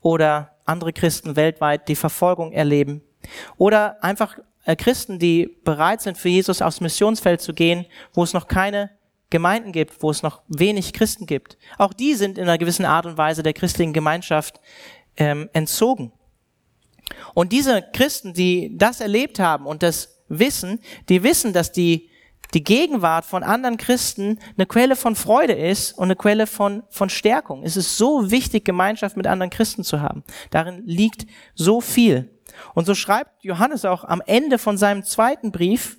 oder 0.00 0.56
andere 0.64 0.92
Christen 0.92 1.36
weltweit 1.36 1.88
die 1.88 1.96
Verfolgung 1.96 2.52
erleben 2.52 3.02
oder 3.56 4.02
einfach 4.02 4.38
äh, 4.64 4.76
Christen, 4.76 5.18
die 5.18 5.56
bereit 5.64 6.00
sind, 6.00 6.18
für 6.18 6.28
Jesus 6.28 6.62
aufs 6.62 6.80
Missionsfeld 6.80 7.40
zu 7.40 7.54
gehen, 7.54 7.86
wo 8.12 8.22
es 8.22 8.32
noch 8.32 8.48
keine 8.48 8.90
Gemeinden 9.30 9.72
gibt, 9.72 10.02
wo 10.02 10.10
es 10.10 10.22
noch 10.22 10.42
wenig 10.48 10.92
Christen 10.92 11.26
gibt. 11.26 11.56
Auch 11.78 11.92
die 11.92 12.14
sind 12.14 12.36
in 12.36 12.44
einer 12.44 12.58
gewissen 12.58 12.84
Art 12.84 13.06
und 13.06 13.16
Weise 13.16 13.42
der 13.42 13.52
christlichen 13.52 13.92
Gemeinschaft 13.92 14.60
ähm, 15.16 15.48
entzogen. 15.52 16.12
Und 17.34 17.52
diese 17.52 17.82
Christen, 17.92 18.34
die 18.34 18.76
das 18.76 19.00
erlebt 19.00 19.38
haben 19.38 19.66
und 19.66 19.82
das 19.82 20.20
wissen, 20.28 20.80
die 21.08 21.22
wissen, 21.22 21.52
dass 21.52 21.72
die, 21.72 22.10
die 22.54 22.64
Gegenwart 22.64 23.24
von 23.24 23.42
anderen 23.42 23.76
Christen 23.76 24.38
eine 24.56 24.66
Quelle 24.66 24.96
von 24.96 25.16
Freude 25.16 25.52
ist 25.52 25.92
und 25.92 26.04
eine 26.04 26.16
Quelle 26.16 26.46
von, 26.46 26.82
von 26.88 27.10
Stärkung. 27.10 27.62
Es 27.62 27.76
ist 27.76 27.98
so 27.98 28.30
wichtig, 28.30 28.64
Gemeinschaft 28.64 29.16
mit 29.16 29.26
anderen 29.26 29.50
Christen 29.50 29.84
zu 29.84 30.00
haben. 30.00 30.24
Darin 30.50 30.82
liegt 30.86 31.26
so 31.54 31.80
viel. 31.80 32.30
Und 32.74 32.86
so 32.86 32.94
schreibt 32.94 33.44
Johannes 33.44 33.84
auch 33.84 34.04
am 34.04 34.22
Ende 34.26 34.58
von 34.58 34.76
seinem 34.76 35.04
zweiten 35.04 35.52
Brief, 35.52 35.98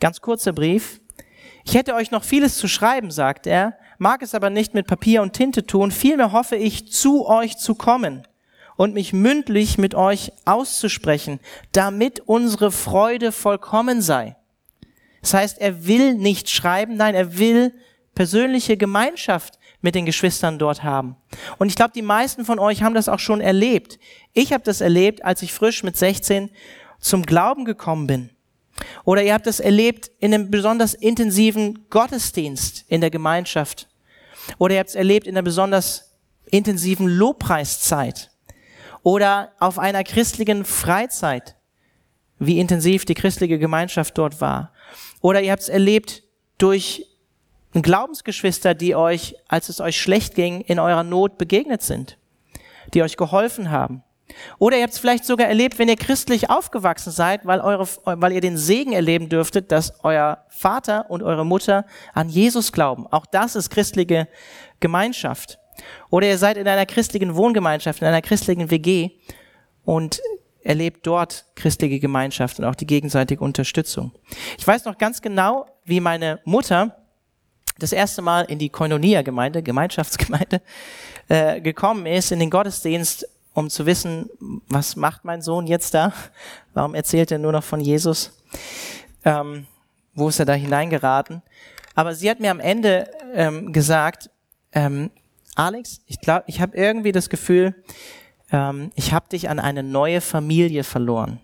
ganz 0.00 0.20
kurzer 0.20 0.52
Brief, 0.52 1.00
ich 1.64 1.74
hätte 1.74 1.94
euch 1.94 2.12
noch 2.12 2.22
vieles 2.22 2.58
zu 2.58 2.68
schreiben, 2.68 3.10
sagt 3.10 3.48
er, 3.48 3.76
mag 3.98 4.22
es 4.22 4.34
aber 4.36 4.50
nicht 4.50 4.72
mit 4.74 4.86
Papier 4.86 5.22
und 5.22 5.32
Tinte 5.32 5.66
tun, 5.66 5.90
vielmehr 5.90 6.30
hoffe 6.30 6.54
ich, 6.54 6.92
zu 6.92 7.26
euch 7.26 7.56
zu 7.56 7.74
kommen 7.74 8.24
und 8.76 8.94
mich 8.94 9.12
mündlich 9.12 9.78
mit 9.78 9.94
euch 9.94 10.32
auszusprechen, 10.44 11.40
damit 11.72 12.20
unsere 12.20 12.70
Freude 12.70 13.32
vollkommen 13.32 14.02
sei. 14.02 14.36
Das 15.22 15.34
heißt, 15.34 15.58
er 15.58 15.86
will 15.86 16.14
nicht 16.14 16.48
schreiben, 16.50 16.96
nein, 16.96 17.14
er 17.14 17.38
will 17.38 17.74
persönliche 18.14 18.76
Gemeinschaft 18.76 19.58
mit 19.80 19.94
den 19.94 20.06
Geschwistern 20.06 20.58
dort 20.58 20.82
haben. 20.82 21.16
Und 21.58 21.68
ich 21.68 21.76
glaube, 21.76 21.92
die 21.94 22.02
meisten 22.02 22.44
von 22.44 22.58
euch 22.58 22.82
haben 22.82 22.94
das 22.94 23.08
auch 23.08 23.18
schon 23.18 23.40
erlebt. 23.40 23.98
Ich 24.32 24.52
habe 24.52 24.64
das 24.64 24.80
erlebt, 24.80 25.24
als 25.24 25.42
ich 25.42 25.52
frisch 25.52 25.82
mit 25.82 25.96
16 25.96 26.50
zum 26.98 27.24
Glauben 27.24 27.64
gekommen 27.64 28.06
bin. 28.06 28.30
Oder 29.04 29.22
ihr 29.22 29.34
habt 29.34 29.46
das 29.46 29.60
erlebt 29.60 30.10
in 30.18 30.34
einem 30.34 30.50
besonders 30.50 30.94
intensiven 30.94 31.86
Gottesdienst 31.88 32.84
in 32.88 33.00
der 33.00 33.10
Gemeinschaft. 33.10 33.88
Oder 34.58 34.74
ihr 34.74 34.80
habt 34.80 34.90
es 34.90 34.96
erlebt 34.96 35.26
in 35.26 35.34
einer 35.34 35.42
besonders 35.42 36.16
intensiven 36.50 37.08
Lobpreiszeit 37.08 38.30
oder 39.06 39.52
auf 39.60 39.78
einer 39.78 40.02
christlichen 40.02 40.64
Freizeit, 40.64 41.54
wie 42.40 42.58
intensiv 42.58 43.04
die 43.04 43.14
christliche 43.14 43.56
Gemeinschaft 43.56 44.18
dort 44.18 44.40
war. 44.40 44.72
Oder 45.20 45.42
ihr 45.42 45.52
habt 45.52 45.62
es 45.62 45.68
erlebt 45.68 46.24
durch 46.58 47.06
Glaubensgeschwister, 47.72 48.74
die 48.74 48.96
euch, 48.96 49.36
als 49.46 49.68
es 49.68 49.80
euch 49.80 50.00
schlecht 50.00 50.34
ging, 50.34 50.60
in 50.60 50.80
eurer 50.80 51.04
Not 51.04 51.38
begegnet 51.38 51.82
sind, 51.82 52.18
die 52.94 53.02
euch 53.04 53.16
geholfen 53.16 53.70
haben. 53.70 54.02
Oder 54.58 54.78
ihr 54.78 54.82
habt 54.82 54.94
es 54.94 54.98
vielleicht 54.98 55.24
sogar 55.24 55.46
erlebt, 55.46 55.78
wenn 55.78 55.88
ihr 55.88 55.94
christlich 55.94 56.50
aufgewachsen 56.50 57.12
seid, 57.12 57.46
weil, 57.46 57.60
eure, 57.60 57.86
weil 58.06 58.32
ihr 58.32 58.40
den 58.40 58.56
Segen 58.56 58.92
erleben 58.92 59.28
dürftet, 59.28 59.70
dass 59.70 60.02
euer 60.02 60.44
Vater 60.48 61.08
und 61.12 61.22
eure 61.22 61.46
Mutter 61.46 61.86
an 62.12 62.28
Jesus 62.28 62.72
glauben. 62.72 63.06
Auch 63.06 63.26
das 63.26 63.54
ist 63.54 63.70
christliche 63.70 64.26
Gemeinschaft. 64.80 65.60
Oder 66.10 66.28
ihr 66.28 66.38
seid 66.38 66.56
in 66.56 66.68
einer 66.68 66.86
christlichen 66.86 67.34
Wohngemeinschaft, 67.34 68.00
in 68.00 68.08
einer 68.08 68.22
christlichen 68.22 68.70
WG 68.70 69.10
und 69.84 70.20
erlebt 70.62 71.06
dort 71.06 71.46
christliche 71.54 72.00
Gemeinschaft 72.00 72.58
und 72.58 72.64
auch 72.64 72.74
die 72.74 72.86
gegenseitige 72.86 73.42
Unterstützung. 73.42 74.12
Ich 74.58 74.66
weiß 74.66 74.84
noch 74.84 74.98
ganz 74.98 75.22
genau, 75.22 75.66
wie 75.84 76.00
meine 76.00 76.40
Mutter 76.44 76.96
das 77.78 77.92
erste 77.92 78.22
Mal 78.22 78.42
in 78.42 78.58
die 78.58 78.70
Koinonia-Gemeinde, 78.70 79.62
Gemeinschaftsgemeinde, 79.62 80.60
äh, 81.28 81.60
gekommen 81.60 82.06
ist, 82.06 82.32
in 82.32 82.40
den 82.40 82.50
Gottesdienst, 82.50 83.28
um 83.52 83.70
zu 83.70 83.86
wissen, 83.86 84.28
was 84.68 84.96
macht 84.96 85.24
mein 85.24 85.40
Sohn 85.40 85.66
jetzt 85.66 85.94
da? 85.94 86.12
Warum 86.74 86.94
erzählt 86.94 87.30
er 87.30 87.38
nur 87.38 87.52
noch 87.52 87.64
von 87.64 87.80
Jesus? 87.80 88.42
Ähm, 89.24 89.66
wo 90.14 90.28
ist 90.28 90.38
er 90.38 90.46
da 90.46 90.54
hineingeraten? 90.54 91.42
Aber 91.94 92.14
sie 92.14 92.28
hat 92.30 92.40
mir 92.40 92.50
am 92.50 92.60
Ende 92.60 93.10
ähm, 93.34 93.72
gesagt, 93.72 94.30
ähm, 94.72 95.10
Alex, 95.56 96.00
ich 96.06 96.20
glaube, 96.20 96.44
ich 96.46 96.60
habe 96.60 96.76
irgendwie 96.76 97.12
das 97.12 97.28
Gefühl, 97.28 97.74
ähm, 98.52 98.92
ich 98.94 99.12
habe 99.12 99.28
dich 99.28 99.48
an 99.48 99.58
eine 99.58 99.82
neue 99.82 100.20
Familie 100.20 100.84
verloren. 100.84 101.40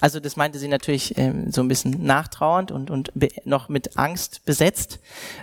Also 0.00 0.20
das 0.20 0.36
meinte 0.36 0.58
sie 0.58 0.68
natürlich 0.68 1.18
ähm, 1.18 1.50
so 1.50 1.62
ein 1.62 1.68
bisschen 1.68 2.04
nachtrauernd 2.04 2.70
und, 2.70 2.90
und 2.90 3.12
noch 3.44 3.68
mit 3.68 3.96
Angst 3.98 4.44
besetzt. 4.44 5.00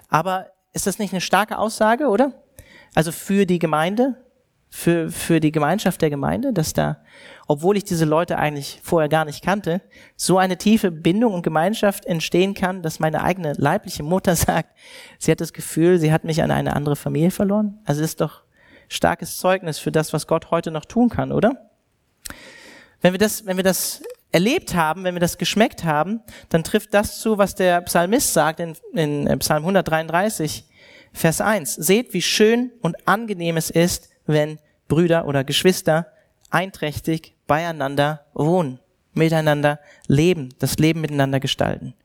Aber 0.10 0.48
ist 0.74 0.88
das 0.88 1.00
nicht 1.00 1.12
eine 1.12 1.22
starke 1.22 1.58
Aussage, 1.58 2.08
oder? 2.08 2.34
Also 2.96 3.12
für 3.12 3.46
die 3.46 3.60
Gemeinde, 3.60 4.16
für, 4.76 5.12
für 5.12 5.40
die 5.40 5.52
Gemeinschaft 5.52 6.02
der 6.02 6.10
Gemeinde, 6.10 6.52
dass 6.52 6.74
da, 6.74 6.98
obwohl 7.48 7.78
ich 7.78 7.84
diese 7.84 8.06
Leute 8.06 8.40
eigentlich 8.40 8.82
vorher 8.82 9.08
gar 9.08 9.24
nicht 9.24 9.44
kannte, 9.44 9.82
so 10.16 10.40
eine 10.40 10.58
tiefe 10.58 10.90
Bindung 10.90 11.36
und 11.36 11.44
Gemeinschaft 11.44 12.08
entstehen 12.08 12.56
kann, 12.56 12.82
dass 12.82 13.00
meine 13.00 13.22
eigene 13.22 13.54
leibliche 13.54 14.02
Mutter 14.02 14.36
sagt, 14.36 14.76
sie 15.20 15.30
hat 15.30 15.42
das 15.42 15.54
Gefühl, 15.54 16.00
sie 16.00 16.12
hat 16.12 16.24
mich 16.24 16.42
an 16.42 16.50
eine 16.50 16.76
andere 16.76 16.96
Familie 16.96 17.30
verloren. 17.30 17.80
Also 17.86 18.02
ist 18.02 18.20
doch 18.20 18.42
starkes 18.90 19.38
Zeugnis 19.38 19.78
für 19.78 19.92
das, 19.92 20.12
was 20.12 20.26
Gott 20.26 20.50
heute 20.50 20.72
noch 20.72 20.86
tun 20.86 21.08
kann, 21.10 21.32
oder? 21.32 21.70
Wenn 23.00 23.14
wir 23.14 23.20
das, 23.20 23.46
wenn 23.46 23.58
wir 23.58 23.64
das 23.64 24.02
erlebt 24.32 24.74
haben, 24.74 25.04
wenn 25.04 25.14
wir 25.14 25.22
das 25.22 25.38
geschmeckt 25.38 25.84
haben, 25.84 26.22
dann 26.50 26.64
trifft 26.64 26.96
das 26.96 27.20
zu, 27.20 27.38
was 27.38 27.54
der 27.54 27.80
Psalmist 27.82 28.34
sagt 28.34 28.60
in, 28.60 28.76
in 28.96 29.38
Psalm 29.38 29.62
133, 29.64 30.66
Vers 31.14 31.42
1. 31.42 31.76
Seht, 31.76 32.16
wie 32.16 32.24
schön 32.24 32.72
und 32.82 33.08
angenehm 33.08 33.56
es 33.56 33.70
ist, 33.70 34.10
wenn 34.26 34.58
Brüder 34.94 35.26
oder 35.26 35.44
Geschwister 35.44 36.06
einträchtig 36.52 37.34
beieinander 37.48 38.26
wohnen, 38.36 38.80
miteinander 39.16 39.80
leben, 40.08 40.50
das 40.60 40.78
Leben 40.78 41.02
miteinander 41.02 41.40
gestalten. 41.40 41.96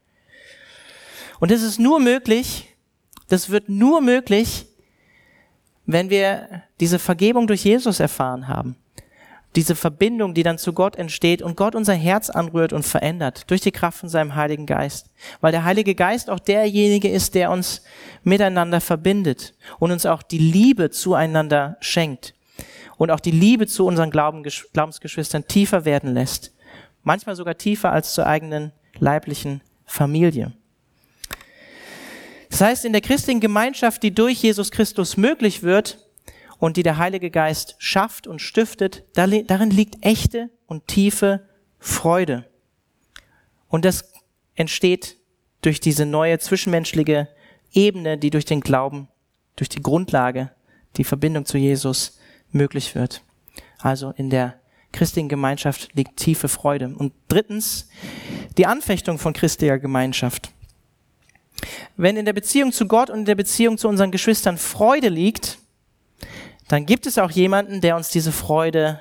Und 1.38 1.51
das 1.51 1.61
ist 1.61 1.79
nur 1.79 2.01
möglich, 2.01 2.74
das 3.29 3.51
wird 3.51 3.68
nur 3.68 4.01
möglich, 4.01 4.64
wenn 5.85 6.09
wir 6.09 6.62
diese 6.81 6.98
Vergebung 6.98 7.46
durch 7.46 7.62
Jesus 7.64 8.01
erfahren 8.01 8.48
haben. 8.48 8.74
Diese 9.55 9.74
Verbindung, 9.74 10.33
die 10.33 10.42
dann 10.42 10.57
zu 10.57 10.72
Gott 10.72 10.96
entsteht 10.96 11.42
und 11.42 11.59
Gott 11.59 11.74
unser 11.74 11.94
Herz 11.94 12.31
anrührt 12.31 12.72
und 12.72 12.85
verändert 12.85 13.51
durch 13.51 13.61
die 13.61 13.72
Kraft 13.72 13.98
von 13.98 14.09
seinem 14.09 14.35
Heiligen 14.35 14.64
Geist. 14.64 15.11
Weil 15.42 15.53
der 15.53 15.64
Heilige 15.64 15.94
Geist 15.94 16.31
auch 16.31 16.40
derjenige 16.40 17.11
ist, 17.11 17.35
der 17.35 17.51
uns 17.51 17.83
miteinander 18.22 18.81
verbindet 18.81 19.55
und 19.79 19.90
uns 19.90 20.07
auch 20.07 20.22
die 20.22 20.38
Liebe 20.38 20.88
zueinander 20.88 21.77
schenkt 21.81 22.35
und 22.98 23.11
auch 23.11 23.20
die 23.20 23.30
Liebe 23.30 23.66
zu 23.66 23.87
unseren 23.87 24.11
Glaubensgeschwistern 24.11 25.48
tiefer 25.48 25.87
werden 25.87 26.12
lässt. 26.12 26.52
Manchmal 27.02 27.37
sogar 27.37 27.56
tiefer 27.56 27.90
als 27.92 28.12
zur 28.12 28.26
eigenen 28.26 28.72
leiblichen 28.98 29.62
Familie. 29.87 30.52
Das 32.50 32.61
heißt, 32.61 32.84
in 32.84 32.92
der 32.92 33.00
christlichen 33.00 33.40
Gemeinschaft, 33.40 34.02
die 34.02 34.14
durch 34.14 34.42
Jesus 34.42 34.70
Christus 34.70 35.16
möglich 35.16 35.62
wird, 35.62 36.04
und 36.58 36.76
die 36.76 36.82
der 36.82 36.98
Heilige 36.98 37.30
Geist 37.30 37.76
schafft 37.78 38.26
und 38.26 38.42
stiftet, 38.42 39.04
darin 39.14 39.70
liegt 39.70 40.04
echte 40.04 40.50
und 40.66 40.88
tiefe 40.88 41.48
Freude. 41.78 42.50
Und 43.68 43.84
das 43.84 44.12
entsteht 44.56 45.18
durch 45.62 45.78
diese 45.78 46.04
neue 46.04 46.38
zwischenmenschliche 46.40 47.28
Ebene, 47.72 48.18
die 48.18 48.30
durch 48.30 48.44
den 48.44 48.61
Glauben, 48.61 49.08
durch 49.54 49.68
die 49.68 49.82
Grundlage, 49.82 50.50
die 50.96 51.04
Verbindung 51.04 51.44
zu 51.44 51.58
Jesus 51.58 52.17
möglich 52.52 52.94
wird. 52.94 53.22
Also 53.78 54.12
in 54.16 54.30
der 54.30 54.58
christlichen 54.92 55.28
Gemeinschaft 55.28 55.94
liegt 55.94 56.16
tiefe 56.16 56.48
Freude. 56.48 56.88
Und 56.88 57.12
drittens, 57.28 57.88
die 58.56 58.66
Anfechtung 58.66 59.18
von 59.18 59.32
christlicher 59.32 59.78
Gemeinschaft. 59.78 60.50
Wenn 61.96 62.16
in 62.16 62.24
der 62.24 62.32
Beziehung 62.32 62.72
zu 62.72 62.87
Gott 62.87 63.11
und 63.11 63.20
in 63.20 63.24
der 63.24 63.34
Beziehung 63.34 63.78
zu 63.78 63.88
unseren 63.88 64.11
Geschwistern 64.11 64.58
Freude 64.58 65.08
liegt, 65.08 65.58
dann 66.68 66.87
gibt 66.87 67.06
es 67.06 67.18
auch 67.18 67.30
jemanden, 67.30 67.80
der 67.80 67.96
uns 67.96 68.11
diese 68.11 68.32
Freude 68.32 69.00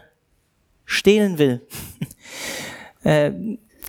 stehlen 0.86 1.38
will. 1.38 1.66
äh, 3.04 3.32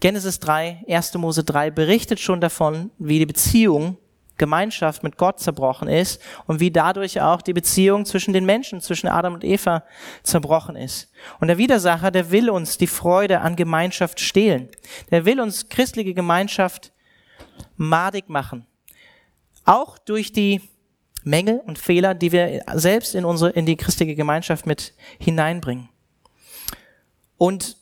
Genesis 0.00 0.38
3, 0.40 0.84
1. 0.88 1.14
Mose 1.14 1.44
3 1.44 1.70
berichtet 1.70 2.20
schon 2.20 2.40
davon, 2.40 2.90
wie 2.98 3.18
die 3.18 3.26
Beziehung, 3.26 3.96
Gemeinschaft 4.38 5.02
mit 5.02 5.16
Gott 5.16 5.40
zerbrochen 5.40 5.88
ist 5.88 6.22
und 6.46 6.60
wie 6.60 6.70
dadurch 6.70 7.20
auch 7.20 7.42
die 7.42 7.52
Beziehung 7.52 8.04
zwischen 8.04 8.32
den 8.32 8.46
Menschen, 8.46 8.80
zwischen 8.80 9.08
Adam 9.08 9.34
und 9.34 9.44
Eva 9.44 9.84
zerbrochen 10.22 10.76
ist. 10.76 11.10
Und 11.40 11.48
der 11.48 11.58
Widersacher, 11.58 12.10
der 12.10 12.30
will 12.30 12.48
uns 12.48 12.78
die 12.78 12.86
Freude 12.86 13.40
an 13.40 13.56
Gemeinschaft 13.56 14.20
stehlen. 14.20 14.68
Der 15.10 15.24
will 15.24 15.40
uns 15.40 15.68
christliche 15.68 16.14
Gemeinschaft 16.14 16.92
madig 17.76 18.28
machen. 18.28 18.66
Auch 19.64 19.98
durch 19.98 20.32
die 20.32 20.62
Mängel 21.24 21.60
und 21.66 21.78
Fehler, 21.78 22.14
die 22.14 22.32
wir 22.32 22.62
selbst 22.74 23.14
in 23.14 23.24
unsere, 23.24 23.50
in 23.50 23.66
die 23.66 23.76
christliche 23.76 24.14
Gemeinschaft 24.14 24.66
mit 24.66 24.94
hineinbringen. 25.18 25.88
Und 27.36 27.76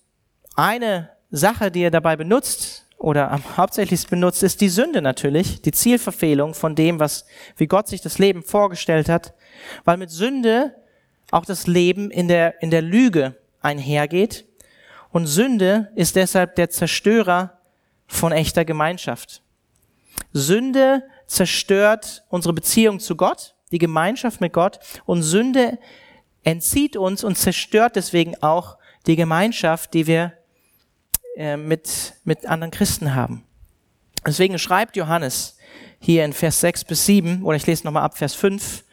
eine 0.56 1.10
Sache, 1.30 1.70
die 1.70 1.82
er 1.82 1.90
dabei 1.90 2.16
benutzt 2.16 2.86
oder 2.98 3.30
am 3.30 3.42
hauptsächlich 3.56 4.06
benutzt, 4.06 4.42
ist 4.42 4.61
die 4.61 4.68
Sünde 4.68 5.02
natürlich, 5.02 5.61
die 5.62 5.72
Zielverfehlung 5.72 6.54
von 6.54 6.74
dem, 6.74 6.98
was, 6.98 7.26
wie 7.56 7.66
Gott 7.66 7.88
sich 7.88 8.00
das 8.00 8.18
Leben 8.18 8.42
vorgestellt 8.42 9.09
hat, 9.09 9.35
weil 9.85 9.96
mit 9.96 10.11
Sünde 10.11 10.74
auch 11.30 11.44
das 11.44 11.66
Leben 11.66 12.11
in 12.11 12.28
der, 12.28 12.62
in 12.62 12.70
der 12.70 12.82
Lüge 12.82 13.37
einhergeht. 13.61 14.46
Und 15.11 15.26
Sünde 15.26 15.90
ist 15.94 16.16
deshalb 16.16 16.56
der 16.56 16.70
Zerstörer 16.70 17.59
von 18.06 18.32
echter 18.32 18.64
Gemeinschaft. 18.64 19.42
Sünde 20.32 21.02
zerstört 21.26 22.24
unsere 22.28 22.54
Beziehung 22.54 23.00
zu 23.00 23.16
Gott, 23.16 23.54
die 23.72 23.78
Gemeinschaft 23.78 24.40
mit 24.40 24.52
Gott 24.52 24.78
und 25.04 25.22
Sünde 25.22 25.78
entzieht 26.44 26.96
uns 26.96 27.24
und 27.24 27.37
zerstört 27.37 27.96
deswegen 27.96 28.40
auch 28.42 28.78
die 29.06 29.16
Gemeinschaft, 29.16 29.92
die 29.94 30.06
wir 30.06 30.32
äh, 31.37 31.57
mit, 31.57 32.14
mit 32.25 32.46
anderen 32.46 32.70
Christen 32.70 33.14
haben. 33.14 33.44
Deswegen 34.27 34.59
schreibt 34.59 34.96
Johannes 34.96 35.57
hier 36.01 36.25
in 36.25 36.33
Vers 36.33 36.61
6 36.61 36.85
bis 36.85 37.07
7, 37.07 37.42
oder 37.42 37.57
ich 37.57 37.66
lese 37.66 37.85
nochmal 37.85 38.03
ab 38.03 38.16
Vers 38.16 38.35
5 38.35 38.85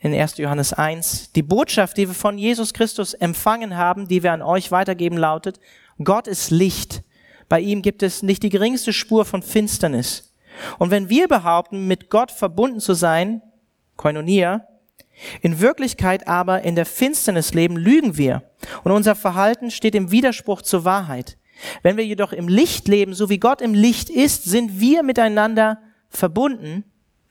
in 0.00 0.14
1. 0.14 0.36
Johannes 0.38 0.72
1, 0.72 1.32
die 1.32 1.42
Botschaft, 1.42 1.96
die 1.96 2.08
wir 2.08 2.14
von 2.14 2.38
Jesus 2.38 2.74
Christus 2.74 3.14
empfangen 3.14 3.76
haben, 3.76 4.06
die 4.08 4.22
wir 4.22 4.32
an 4.32 4.42
euch 4.42 4.70
weitergeben, 4.70 5.16
lautet, 5.16 5.58
Gott 6.02 6.26
ist 6.26 6.50
Licht. 6.50 7.02
Bei 7.48 7.60
ihm 7.60 7.82
gibt 7.82 8.02
es 8.02 8.22
nicht 8.22 8.42
die 8.42 8.50
geringste 8.50 8.92
Spur 8.92 9.24
von 9.24 9.42
Finsternis. 9.42 10.34
Und 10.78 10.90
wenn 10.90 11.08
wir 11.08 11.28
behaupten, 11.28 11.86
mit 11.86 12.10
Gott 12.10 12.30
verbunden 12.30 12.80
zu 12.80 12.94
sein, 12.94 13.42
Koinonia, 13.96 14.66
in 15.40 15.60
Wirklichkeit 15.60 16.28
aber 16.28 16.62
in 16.62 16.74
der 16.74 16.86
Finsternis 16.86 17.54
leben, 17.54 17.76
lügen 17.76 18.16
wir. 18.16 18.42
Und 18.84 18.92
unser 18.92 19.14
Verhalten 19.14 19.70
steht 19.70 19.94
im 19.94 20.10
Widerspruch 20.10 20.62
zur 20.62 20.84
Wahrheit. 20.84 21.36
Wenn 21.82 21.96
wir 21.96 22.06
jedoch 22.06 22.32
im 22.32 22.48
Licht 22.48 22.88
leben, 22.88 23.14
so 23.14 23.28
wie 23.28 23.38
Gott 23.38 23.60
im 23.60 23.74
Licht 23.74 24.10
ist, 24.10 24.44
sind 24.44 24.80
wir 24.80 25.02
miteinander 25.02 25.78
verbunden 26.08 26.84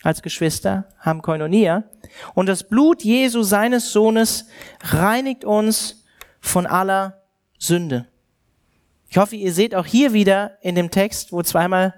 als 0.03 0.21
Geschwister, 0.21 0.89
haben 0.99 1.21
Koinonia. 1.21 1.85
Und 2.33 2.47
das 2.47 2.67
Blut 2.67 3.03
Jesu, 3.03 3.43
seines 3.43 3.91
Sohnes, 3.91 4.47
reinigt 4.81 5.45
uns 5.45 6.03
von 6.39 6.65
aller 6.65 7.21
Sünde. 7.57 8.07
Ich 9.09 9.17
hoffe, 9.17 9.35
ihr 9.35 9.53
seht 9.53 9.73
auch 9.73 9.85
hier 9.85 10.13
wieder 10.13 10.57
in 10.61 10.75
dem 10.75 10.91
Text, 10.91 11.31
wo 11.31 11.41
zweimal 11.41 11.93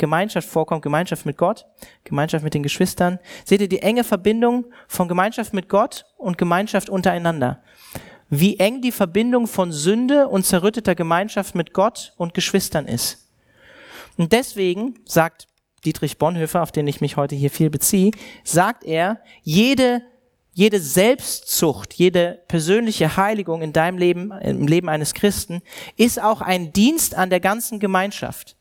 Gemeinschaft 0.00 0.48
vorkommt, 0.48 0.82
Gemeinschaft 0.82 1.24
mit 1.24 1.36
Gott, 1.36 1.66
Gemeinschaft 2.02 2.42
mit 2.42 2.54
den 2.54 2.64
Geschwistern. 2.64 3.20
Seht 3.44 3.60
ihr 3.60 3.68
die 3.68 3.82
enge 3.82 4.02
Verbindung 4.02 4.64
von 4.88 5.06
Gemeinschaft 5.06 5.54
mit 5.54 5.68
Gott 5.68 6.06
und 6.16 6.38
Gemeinschaft 6.38 6.90
untereinander? 6.90 7.62
Wie 8.28 8.58
eng 8.58 8.80
die 8.80 8.92
Verbindung 8.92 9.46
von 9.46 9.70
Sünde 9.70 10.28
und 10.28 10.44
zerrütteter 10.44 10.96
Gemeinschaft 10.96 11.54
mit 11.54 11.72
Gott 11.72 12.12
und 12.16 12.34
Geschwistern 12.34 12.86
ist. 12.86 13.28
Und 14.16 14.32
deswegen 14.32 14.94
sagt 15.04 15.46
Dietrich 15.84 16.18
Bonhoeffer, 16.18 16.62
auf 16.62 16.72
den 16.72 16.86
ich 16.86 17.00
mich 17.00 17.16
heute 17.16 17.34
hier 17.34 17.50
viel 17.50 17.70
beziehe, 17.70 18.10
sagt 18.44 18.84
er, 18.84 19.20
jede, 19.42 20.02
jede 20.52 20.80
Selbstzucht, 20.80 21.94
jede 21.94 22.42
persönliche 22.48 23.16
Heiligung 23.16 23.62
in 23.62 23.72
deinem 23.72 23.98
Leben, 23.98 24.30
im 24.32 24.66
Leben 24.66 24.88
eines 24.88 25.14
Christen, 25.14 25.62
ist 25.96 26.22
auch 26.22 26.40
ein 26.40 26.72
Dienst 26.72 27.14
an 27.14 27.30
der 27.30 27.40
ganzen 27.40 27.80
Gemeinschaft. 27.80 28.56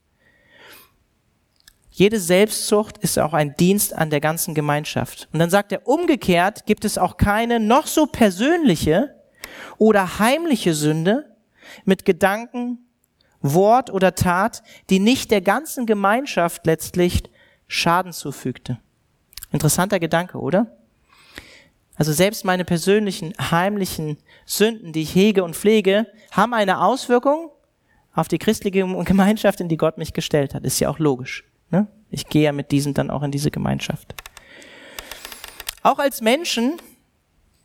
Jede 1.99 2.17
Selbstzucht 2.17 2.97
ist 2.99 3.19
auch 3.19 3.33
ein 3.33 3.57
Dienst 3.57 3.93
an 3.93 4.09
der 4.09 4.21
ganzen 4.21 4.55
Gemeinschaft. 4.55 5.27
Und 5.33 5.39
dann 5.39 5.49
sagt 5.49 5.73
er, 5.73 5.85
umgekehrt 5.85 6.65
gibt 6.65 6.85
es 6.85 6.97
auch 6.97 7.17
keine 7.17 7.59
noch 7.59 7.87
so 7.87 8.05
persönliche 8.05 9.13
oder 9.77 10.17
heimliche 10.17 10.73
Sünde 10.73 11.35
mit 11.83 12.05
Gedanken, 12.05 12.77
Wort 13.41 13.89
oder 13.89 14.15
Tat, 14.15 14.63
die 14.89 14.99
nicht 14.99 15.29
der 15.29 15.41
ganzen 15.41 15.85
Gemeinschaft 15.85 16.65
letztlich 16.65 17.23
Schaden 17.67 18.13
zufügte. 18.13 18.79
Interessanter 19.51 19.99
Gedanke, 19.99 20.37
oder? 20.37 20.77
Also 21.97 22.13
selbst 22.13 22.45
meine 22.45 22.63
persönlichen 22.63 23.33
heimlichen 23.51 24.19
Sünden, 24.45 24.93
die 24.93 25.01
ich 25.01 25.13
hege 25.13 25.43
und 25.43 25.53
pflege, 25.53 26.07
haben 26.31 26.53
eine 26.53 26.79
Auswirkung 26.79 27.51
auf 28.13 28.29
die 28.29 28.37
christliche 28.37 28.87
Gemeinschaft, 29.03 29.59
in 29.59 29.67
die 29.67 29.75
Gott 29.75 29.97
mich 29.97 30.13
gestellt 30.13 30.53
hat. 30.53 30.63
Ist 30.63 30.79
ja 30.79 30.87
auch 30.87 30.99
logisch. 30.99 31.43
Ne? 31.71 31.87
Ich 32.09 32.27
gehe 32.27 32.43
ja 32.43 32.51
mit 32.51 32.71
diesen 32.71 32.93
dann 32.93 33.09
auch 33.09 33.23
in 33.23 33.31
diese 33.31 33.51
Gemeinschaft. 33.51 34.15
Auch 35.83 35.99
als 35.99 36.21
Menschen, 36.21 36.77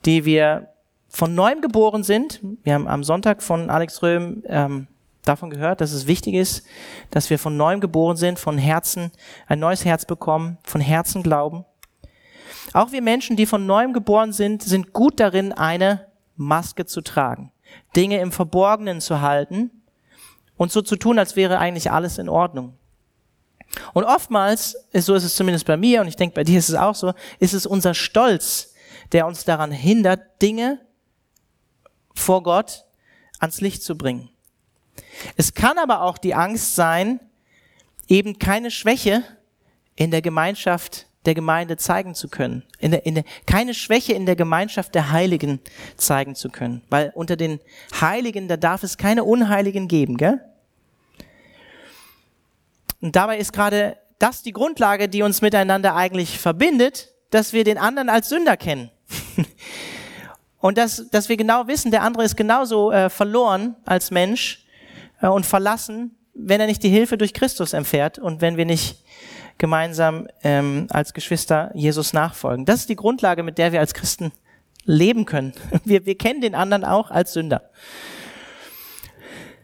die 0.05 0.25
wir 0.25 0.69
von 1.09 1.35
neuem 1.35 1.61
geboren 1.61 2.03
sind, 2.03 2.41
wir 2.63 2.75
haben 2.75 2.89
am 2.89 3.05
Sonntag 3.05 3.43
von 3.43 3.71
Alex 3.71 4.03
Röhm 4.03 4.43
ähm, 4.47 4.89
davon 5.23 5.51
gehört, 5.51 5.81
dass 5.81 5.93
es 5.93 6.07
wichtig 6.07 6.35
ist, 6.35 6.67
dass 7.11 7.31
wir 7.31 7.39
von 7.39 7.57
neuem 7.57 7.81
geboren 7.81 8.17
sind, 8.17 8.39
von 8.39 8.59
Herzen 8.59 9.11
ein 9.47 9.59
neues 9.59 9.85
Herz 9.85 10.05
bekommen, 10.05 10.59
von 10.65 10.81
Herzen 10.81 11.23
glauben. 11.23 11.65
Auch 12.73 12.93
wir 12.93 13.03
Menschen, 13.03 13.37
die 13.37 13.47
von 13.47 13.67
neuem 13.67 13.93
geboren 13.93 14.33
sind, 14.33 14.63
sind 14.63 14.93
gut 14.93 15.21
darin, 15.21 15.53
eine 15.53 16.07
Maske 16.37 16.87
zu 16.87 17.01
tragen, 17.01 17.53
Dinge 17.95 18.21
im 18.21 18.33
Verborgenen 18.33 19.01
zu 19.01 19.21
halten 19.21 19.71
und 20.57 20.73
so 20.73 20.83
zu 20.83 20.97
tun, 20.97 21.19
als 21.19 21.37
wäre 21.37 21.59
eigentlich 21.59 21.91
alles 21.91 22.19
in 22.19 22.29
Ordnung. 22.29 22.77
Und 23.93 24.05
oftmals, 24.05 24.77
so 24.93 25.15
ist 25.15 25.25
es 25.25 25.35
zumindest 25.35 25.67
bei 25.67 25.77
mir 25.77 26.01
und 26.01 26.09
ich 26.09 26.17
denke, 26.17 26.35
bei 26.35 26.45
dir 26.45 26.59
ist 26.59 26.69
es 26.69 26.75
auch 26.75 26.95
so, 26.95 27.13
ist 27.39 27.55
es 27.55 27.67
unser 27.67 27.95
Stolz, 27.95 28.75
der 29.13 29.27
uns 29.27 29.45
daran 29.45 29.73
hindert, 29.73 30.21
Dinge 30.43 30.81
vor 32.15 32.43
Gott 32.43 32.85
ans 33.39 33.61
Licht 33.61 33.83
zu 33.83 33.97
bringen. 33.97 34.31
Es 35.37 35.55
kann 35.55 35.79
aber 35.79 36.03
auch 36.03 36.19
die 36.19 36.35
Angst 36.35 36.75
sein, 36.75 37.21
eben 38.09 38.39
keine 38.39 38.71
Schwäche 38.71 39.23
in 39.97 40.11
der 40.11 40.23
Gemeinschaft 40.23 41.07
der 41.25 41.35
Gemeinde 41.35 41.77
zeigen 41.77 42.15
zu 42.15 42.29
können. 42.29 42.65
In 42.79 42.91
der, 42.91 43.07
in 43.07 43.15
der, 43.15 43.25
keine 43.47 43.75
Schwäche 43.75 44.13
in 44.13 44.27
der 44.27 44.37
Gemeinschaft 44.37 44.95
der 44.95 45.11
Heiligen 45.11 45.61
zeigen 45.97 46.35
zu 46.35 46.51
können. 46.51 46.83
Weil 46.91 47.13
unter 47.15 47.37
den 47.37 47.61
Heiligen, 47.99 48.47
da 48.47 48.57
darf 48.57 48.83
es 48.83 48.99
keine 48.99 49.25
Unheiligen 49.25 49.89
geben, 49.89 50.17
gell? 50.17 50.41
Und 53.05 53.17
dabei 53.17 53.37
ist 53.37 53.53
gerade 53.53 53.99
das 54.19 54.43
die 54.43 54.53
Grundlage, 54.53 55.11
die 55.11 55.23
uns 55.23 55.43
miteinander 55.43 55.95
eigentlich 55.95 56.39
verbindet, 56.39 57.13
dass 57.29 57.53
wir 57.53 57.63
den 57.63 57.77
anderen 57.77 58.09
als 58.09 58.31
Sünder 58.31 58.57
kennen. 58.57 58.91
und 60.59 60.79
dass, 60.79 61.11
dass 61.11 61.29
wir 61.29 61.37
genau 61.37 61.67
wissen, 61.67 61.91
der 61.91 62.01
andere 62.01 62.25
ist 62.25 62.35
genauso 62.35 62.91
äh, 62.93 63.11
verloren 63.11 63.77
als 63.85 64.11
Mensch 64.11 64.65
äh, 65.21 65.27
und 65.27 65.45
verlassen, 65.45 66.17
wenn 66.33 66.63
er 66.63 66.67
nicht 66.67 66.83
die 66.83 66.89
Hilfe 66.89 67.19
durch 67.19 67.35
Christus 67.35 67.75
empfährt 67.75 68.19
und 68.19 68.41
wenn 68.41 68.57
wir 68.57 68.65
nicht 68.65 69.05
gemeinsam 69.59 70.27
ähm, 70.43 70.87
als 70.89 71.13
Geschwister 71.13 71.73
Jesus 71.75 72.15
nachfolgen. 72.15 72.65
Das 72.65 72.81
ist 72.81 72.89
die 72.89 72.97
Grundlage, 72.97 73.43
mit 73.43 73.59
der 73.59 73.73
wir 73.73 73.81
als 73.81 73.93
Christen 73.93 74.33
leben 74.87 75.27
können. 75.27 75.53
Wir, 75.85 76.07
wir 76.07 76.17
kennen 76.17 76.41
den 76.41 76.55
anderen 76.55 76.85
auch 76.87 77.11
als 77.11 77.35
Sünder. 77.35 77.69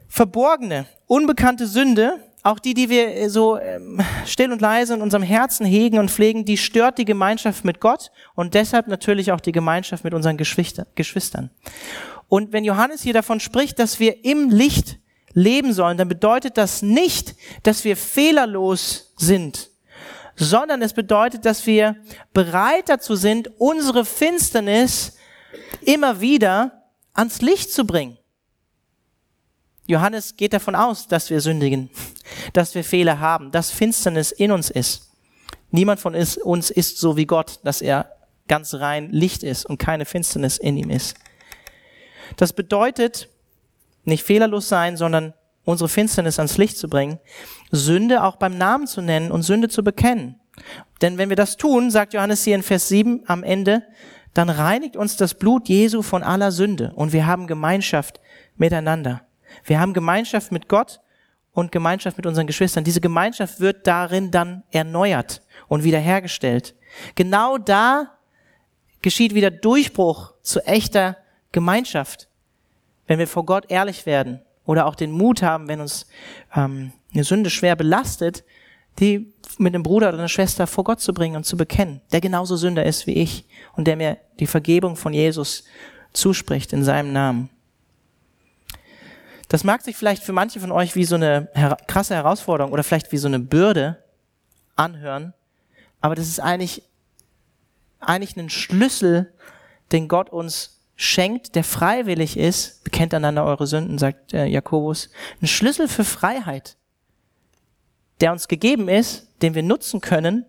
Verborgene, 0.09 0.85
unbekannte 1.07 1.67
Sünde 1.67 2.19
auch 2.43 2.59
die, 2.59 2.75
die 2.75 2.89
wir 2.89 3.15
äh, 3.15 3.29
so 3.29 3.59
ähm, 3.59 4.01
still 4.27 4.53
und 4.53 4.61
leise 4.61 4.95
in 4.95 5.03
unserem 5.03 5.23
Herzen 5.23 5.67
hegen 5.67 5.99
und 5.99 6.11
pflegen, 6.11 6.45
die 6.45 6.57
stört 6.57 6.99
die 6.99 7.05
Gemeinschaft 7.05 7.65
mit 7.65 7.81
Gott 7.81 8.11
und 8.35 8.55
deshalb 8.55 8.89
natürlich 8.89 9.33
auch 9.33 9.41
die 9.41 9.53
Gemeinschaft 9.53 10.05
mit 10.05 10.15
unseren 10.15 10.37
Geschwistern. 10.37 11.51
Und 12.29 12.53
wenn 12.53 12.65
Johannes 12.65 13.03
hier 13.03 13.13
davon 13.13 13.41
spricht, 13.41 13.79
dass 13.79 13.99
wir 14.01 14.25
im 14.25 14.51
Licht 14.51 14.99
leben 15.33 15.73
sollen, 15.73 15.99
dann 15.99 16.09
bedeutet 16.09 16.57
das 16.57 16.83
nicht, 16.83 17.35
dass 17.63 17.85
wir 17.85 17.97
fehlerlos 17.97 19.13
sind, 19.17 19.71
sondern 20.37 20.81
es 20.83 20.93
bedeutet, 20.93 21.45
dass 21.45 21.67
wir 21.67 21.97
bereit 22.33 22.89
dazu 22.89 23.17
sind, 23.17 23.51
unsere 23.59 24.05
Finsternis 24.05 25.17
immer 25.83 26.21
wieder 26.21 26.85
ans 27.13 27.43
Licht 27.43 27.73
zu 27.73 27.85
bringen. 27.85 28.20
Johannes 29.91 30.37
geht 30.37 30.53
davon 30.53 30.77
aus, 30.77 31.09
dass 31.09 31.31
wir 31.31 31.41
sündigen, 31.41 31.91
dass 32.53 32.75
wir 32.75 32.85
Fehler 32.85 33.19
haben, 33.19 33.51
dass 33.51 33.71
Finsternis 33.71 34.31
in 34.31 34.53
uns 34.53 34.71
ist. 34.71 35.11
Niemand 35.73 36.01
von 36.01 36.15
uns 36.15 36.71
ist 36.71 36.99
so 36.99 37.17
wie 37.17 37.27
Gott, 37.27 37.59
dass 37.65 37.83
er 37.83 38.17
ganz 38.49 38.75
rein 38.75 39.11
Licht 39.11 39.43
ist 39.43 39.67
und 39.67 39.79
keine 39.79 40.05
Finsternis 40.05 40.59
in 40.59 40.77
ihm 40.77 40.91
ist. 40.91 41.17
Das 42.37 42.53
bedeutet, 42.53 43.29
nicht 44.05 44.25
fehlerlos 44.25 44.69
sein, 44.69 44.97
sondern 44.97 45.35
unsere 45.65 45.89
Finsternis 45.89 46.39
ans 46.39 46.57
Licht 46.57 46.79
zu 46.79 46.89
bringen, 46.89 47.19
Sünde 47.71 48.23
auch 48.23 48.37
beim 48.37 48.57
Namen 48.57 48.87
zu 48.87 49.03
nennen 49.03 49.31
und 49.31 49.43
Sünde 49.43 49.69
zu 49.69 49.83
bekennen. 49.85 50.41
Denn 51.03 51.19
wenn 51.19 51.29
wir 51.29 51.37
das 51.37 51.57
tun, 51.57 51.91
sagt 51.91 52.15
Johannes 52.15 52.45
hier 52.45 52.55
in 52.55 52.63
Vers 52.63 52.89
7 52.89 53.25
am 53.27 53.43
Ende, 53.43 53.83
dann 54.35 54.51
reinigt 54.51 54.97
uns 54.97 55.17
das 55.17 55.35
Blut 55.35 55.69
Jesu 55.69 56.03
von 56.03 56.23
aller 56.23 56.53
Sünde 56.53 56.93
und 56.95 57.13
wir 57.13 57.27
haben 57.27 57.47
Gemeinschaft 57.49 58.21
miteinander. 58.57 59.23
Wir 59.65 59.81
haben 59.81 59.93
Gemeinschaft 59.93 60.53
mit 60.53 60.69
Gott 60.69 61.01
und 61.53 61.73
Gemeinschaft 61.73 62.17
mit 62.17 62.27
unseren 62.27 62.47
Geschwistern. 62.47 62.85
Diese 62.85 63.01
Gemeinschaft 63.01 63.61
wird 63.61 63.87
darin 63.87 64.31
dann 64.31 64.63
erneuert 64.71 65.43
und 65.69 65.85
wiederhergestellt. 65.85 66.75
Genau 67.15 67.59
da 67.59 68.19
geschieht 69.03 69.35
wieder 69.35 69.51
Durchbruch 69.51 70.35
zu 70.43 70.61
echter 70.67 71.17
Gemeinschaft. 71.53 72.29
Wenn 73.07 73.19
wir 73.19 73.27
vor 73.27 73.45
Gott 73.45 73.67
ehrlich 73.69 74.07
werden 74.07 74.41
oder 74.65 74.87
auch 74.87 74.95
den 74.95 75.11
Mut 75.11 75.43
haben, 75.43 75.69
wenn 75.69 75.81
uns 75.81 76.07
ähm, 76.55 76.93
eine 77.13 77.25
Sünde 77.25 77.51
schwer 77.51 77.75
belastet, 77.77 78.45
die 78.99 79.33
mit 79.59 79.75
einem 79.75 79.83
Bruder 79.83 80.09
oder 80.09 80.19
einer 80.19 80.29
Schwester 80.29 80.67
vor 80.67 80.85
Gott 80.85 81.01
zu 81.01 81.13
bringen 81.13 81.37
und 81.37 81.45
zu 81.45 81.57
bekennen, 81.57 82.01
der 82.13 82.21
genauso 82.21 82.57
Sünder 82.57 82.85
ist 82.85 83.07
wie 83.07 83.15
ich 83.15 83.47
und 83.75 83.87
der 83.87 83.97
mir 83.97 84.19
die 84.39 84.47
Vergebung 84.47 84.97
von 84.97 85.13
Jesus 85.13 85.65
zuspricht 86.13 86.73
in 86.73 86.85
seinem 86.85 87.13
Namen. 87.13 87.51
Das 89.51 89.65
mag 89.65 89.83
sich 89.83 89.97
vielleicht 89.97 90.23
für 90.23 90.33
manche 90.33 90.61
von 90.61 90.71
euch 90.71 90.95
wie 90.95 91.05
so 91.05 91.17
eine 91.17 91.49
her 91.55 91.77
krasse 91.89 92.15
Herausforderung 92.15 92.73
oder 92.73 92.85
vielleicht 92.85 93.11
wie 93.11 93.17
so 93.17 93.27
eine 93.27 93.41
Bürde 93.41 94.01
anhören, 94.77 95.35
aber 96.01 96.15
das 96.15 96.29
ist 96.29 96.39
eigentlich, 96.39 96.85
eigentlich 97.99 98.37
ein 98.37 98.49
Schlüssel, 98.49 99.33
den 99.91 100.07
Gott 100.07 100.31
uns 100.31 100.79
schenkt, 100.95 101.57
der 101.57 101.65
freiwillig 101.65 102.37
ist, 102.37 102.85
bekennt 102.85 103.13
einander 103.13 103.45
eure 103.45 103.67
Sünden, 103.67 103.99
sagt 103.99 104.33
äh, 104.33 104.47
Jakobus, 104.47 105.11
ein 105.43 105.49
Schlüssel 105.49 105.89
für 105.89 106.05
Freiheit, 106.05 106.77
der 108.21 108.31
uns 108.31 108.47
gegeben 108.47 108.89
ist, 108.89 109.27
den 109.43 109.57
wir 109.57 109.65
nutzen 109.65 110.01
können 110.01 110.47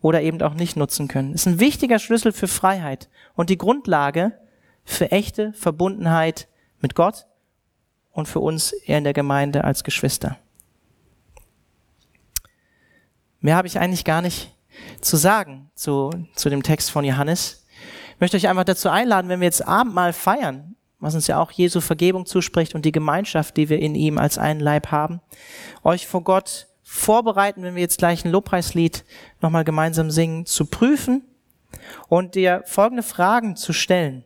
oder 0.00 0.22
eben 0.22 0.40
auch 0.40 0.54
nicht 0.54 0.76
nutzen 0.76 1.08
können. 1.08 1.32
Das 1.32 1.42
ist 1.42 1.46
ein 1.46 1.60
wichtiger 1.60 1.98
Schlüssel 1.98 2.32
für 2.32 2.48
Freiheit 2.48 3.10
und 3.34 3.50
die 3.50 3.58
Grundlage 3.58 4.32
für 4.82 5.12
echte 5.12 5.52
Verbundenheit 5.52 6.48
mit 6.80 6.94
Gott 6.94 7.26
und 8.14 8.26
für 8.26 8.40
uns 8.40 8.72
in 8.72 9.04
der 9.04 9.12
Gemeinde 9.12 9.64
als 9.64 9.84
Geschwister. 9.84 10.38
Mehr 13.40 13.56
habe 13.56 13.68
ich 13.68 13.78
eigentlich 13.78 14.04
gar 14.04 14.22
nicht 14.22 14.54
zu 15.02 15.16
sagen 15.16 15.70
zu, 15.74 16.10
zu 16.34 16.48
dem 16.48 16.62
Text 16.62 16.90
von 16.90 17.04
Johannes. 17.04 17.66
Ich 18.14 18.20
möchte 18.20 18.36
euch 18.36 18.48
einfach 18.48 18.64
dazu 18.64 18.88
einladen, 18.88 19.28
wenn 19.28 19.40
wir 19.40 19.46
jetzt 19.46 19.66
Abendmahl 19.66 20.12
feiern, 20.12 20.76
was 21.00 21.14
uns 21.14 21.26
ja 21.26 21.38
auch 21.38 21.50
Jesu 21.50 21.80
Vergebung 21.80 22.24
zuspricht 22.24 22.74
und 22.74 22.84
die 22.84 22.92
Gemeinschaft, 22.92 23.56
die 23.56 23.68
wir 23.68 23.80
in 23.80 23.94
ihm 23.94 24.16
als 24.16 24.38
einen 24.38 24.60
Leib 24.60 24.90
haben, 24.90 25.20
euch 25.82 26.06
vor 26.06 26.22
Gott 26.22 26.68
vorbereiten, 26.82 27.62
wenn 27.62 27.74
wir 27.74 27.82
jetzt 27.82 27.98
gleich 27.98 28.24
ein 28.24 28.30
Lobpreislied 28.30 29.04
nochmal 29.40 29.64
gemeinsam 29.64 30.10
singen, 30.10 30.46
zu 30.46 30.66
prüfen 30.66 31.22
und 32.08 32.36
dir 32.36 32.62
folgende 32.66 33.02
Fragen 33.02 33.56
zu 33.56 33.72
stellen. 33.72 34.24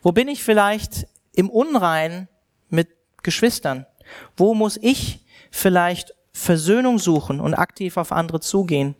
Wo 0.00 0.12
bin 0.12 0.28
ich 0.28 0.42
vielleicht 0.42 1.06
im 1.34 1.50
Unrein 1.50 2.28
mit 2.68 2.88
Geschwistern? 3.22 3.86
Wo 4.36 4.54
muss 4.54 4.78
ich 4.80 5.24
vielleicht 5.50 6.14
Versöhnung 6.32 6.98
suchen 6.98 7.40
und 7.40 7.54
aktiv 7.54 7.96
auf 7.96 8.12
andere 8.12 8.40
zugehen? 8.40 8.94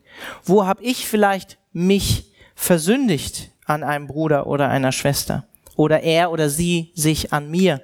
Wo 0.44 0.66
habe 0.66 0.82
ich 0.82 1.06
vielleicht 1.06 1.58
mich 1.72 2.32
versündigt 2.54 3.50
an 3.64 3.82
einem 3.82 4.06
Bruder 4.06 4.46
oder 4.46 4.68
einer 4.68 4.92
Schwester? 4.92 5.46
Oder 5.76 6.02
er 6.02 6.30
oder 6.30 6.50
sie 6.50 6.92
sich 6.94 7.32
an 7.32 7.50
mir 7.50 7.82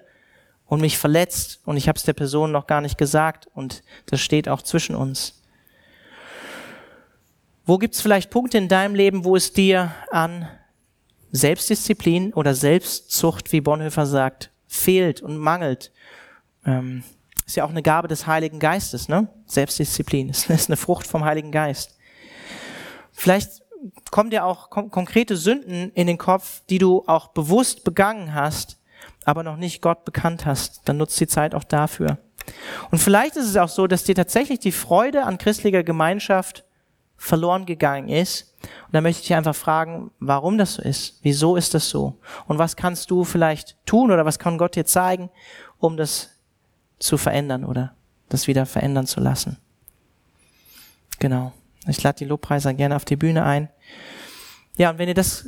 und 0.67 0.83
mich 0.83 0.99
verletzt 0.99 1.61
und 1.65 1.79
ich 1.79 1.89
habe 1.89 1.97
es 1.97 2.05
der 2.05 2.13
Person 2.13 2.53
noch 2.53 2.67
gar 2.67 2.83
nicht 2.83 2.99
gesagt 2.99 3.49
und 3.55 3.83
das 4.07 4.21
steht 4.21 4.49
auch 4.49 4.63
zwischen 4.63 4.95
uns. 4.95 5.43
Wo 7.65 7.79
gibt 7.79 7.95
es 7.95 8.01
vielleicht 8.01 8.31
Punkte 8.31 8.59
in 8.59 8.69
deinem 8.69 8.95
Leben, 8.95 9.25
wo 9.25 9.37
es 9.37 9.53
dir 9.53 9.95
an 10.11 10.49
Selbstdisziplin 11.33 12.33
oder 12.33 12.55
Selbstzucht, 12.55 13.53
wie 13.53 13.61
Bonhoeffer 13.61 14.07
sagt, 14.07 14.51
fehlt 14.67 15.21
und 15.21 15.39
mangelt? 15.39 15.93
Ähm, 16.65 17.05
ist 17.47 17.57
ja 17.57 17.65
auch 17.65 17.71
eine 17.71 17.83
Gabe 17.83 18.09
des 18.09 18.27
Heiligen 18.27 18.59
Geistes, 18.59 19.09
ne? 19.09 19.29
Selbstdisziplin 19.47 20.29
ist, 20.29 20.51
ist 20.51 20.69
eine 20.69 20.77
Frucht 20.77 21.07
vom 21.07 21.25
Heiligen 21.25 21.53
Geist. 21.53 21.97
Vielleicht 23.13 23.63
kommen 24.11 24.31
dir 24.31 24.45
auch 24.45 24.71
kon 24.71 24.91
konkrete 24.91 25.37
Sünden 25.37 25.91
in 25.93 26.07
den 26.07 26.19
Kopf, 26.19 26.63
die 26.69 26.79
du 26.79 27.05
auch 27.07 27.29
bewusst 27.29 27.85
begangen 27.85 28.35
hast, 28.35 28.79
aber 29.25 29.43
noch 29.43 29.57
nicht 29.57 29.83
Gott 29.83 30.05
bekannt 30.05 30.47
hast, 30.47 30.83
dann 30.85 30.97
nutzt 30.97 31.19
die 31.21 31.27
Zeit 31.27 31.55
auch 31.55 31.65
dafür. 31.65 32.19
Und 32.91 32.99
vielleicht 32.99 33.37
ist 33.37 33.47
es 33.47 33.57
auch 33.57 33.69
so, 33.69 33.87
dass 33.87 34.05
dir 34.05 34.15
tatsächlich 34.15 34.59
die 34.59 34.73
Freude 34.73 35.25
an 35.25 35.39
christlicher 35.39 35.83
Gemeinschaft 35.83 36.65
verloren 37.19 37.67
gegangen 37.67 38.09
ist. 38.09 38.55
Und 38.87 38.95
da 38.95 39.01
möchte 39.01 39.21
ich 39.21 39.29
dich 39.29 39.37
einfach 39.37 39.55
fragen, 39.55 40.11
warum 40.21 40.57
das 40.57 40.75
so 40.75 40.83
ist. 40.83 41.19
Wieso 41.23 41.57
ist 41.57 41.75
das 41.75 41.91
so? 41.91 42.17
Und 42.47 42.59
was 42.59 42.77
kannst 42.77 43.11
du 43.11 43.25
vielleicht 43.25 43.77
tun 43.85 44.11
oder 44.11 44.25
was 44.25 44.39
kann 44.39 44.57
Gott 44.57 44.77
dir 44.77 44.87
zeigen, 44.87 45.29
um 45.79 45.97
das 45.97 46.31
zu 46.99 47.19
verändern 47.19 47.65
oder 47.65 47.95
das 48.29 48.47
wieder 48.47 48.65
verändern 48.65 49.07
zu 49.07 49.21
lassen? 49.21 49.59
Genau. 51.19 51.53
Ich 51.87 52.03
lade 52.03 52.19
die 52.19 52.25
Lobpreiser 52.25 52.73
gerne 52.73 52.97
auf 52.97 53.05
die 53.05 53.17
Bühne 53.17 53.45
ein. 53.45 53.69
Ja, 54.77 54.91
und 54.91 54.99
wenn 54.99 55.09
ihr 55.09 55.15
das 55.15 55.47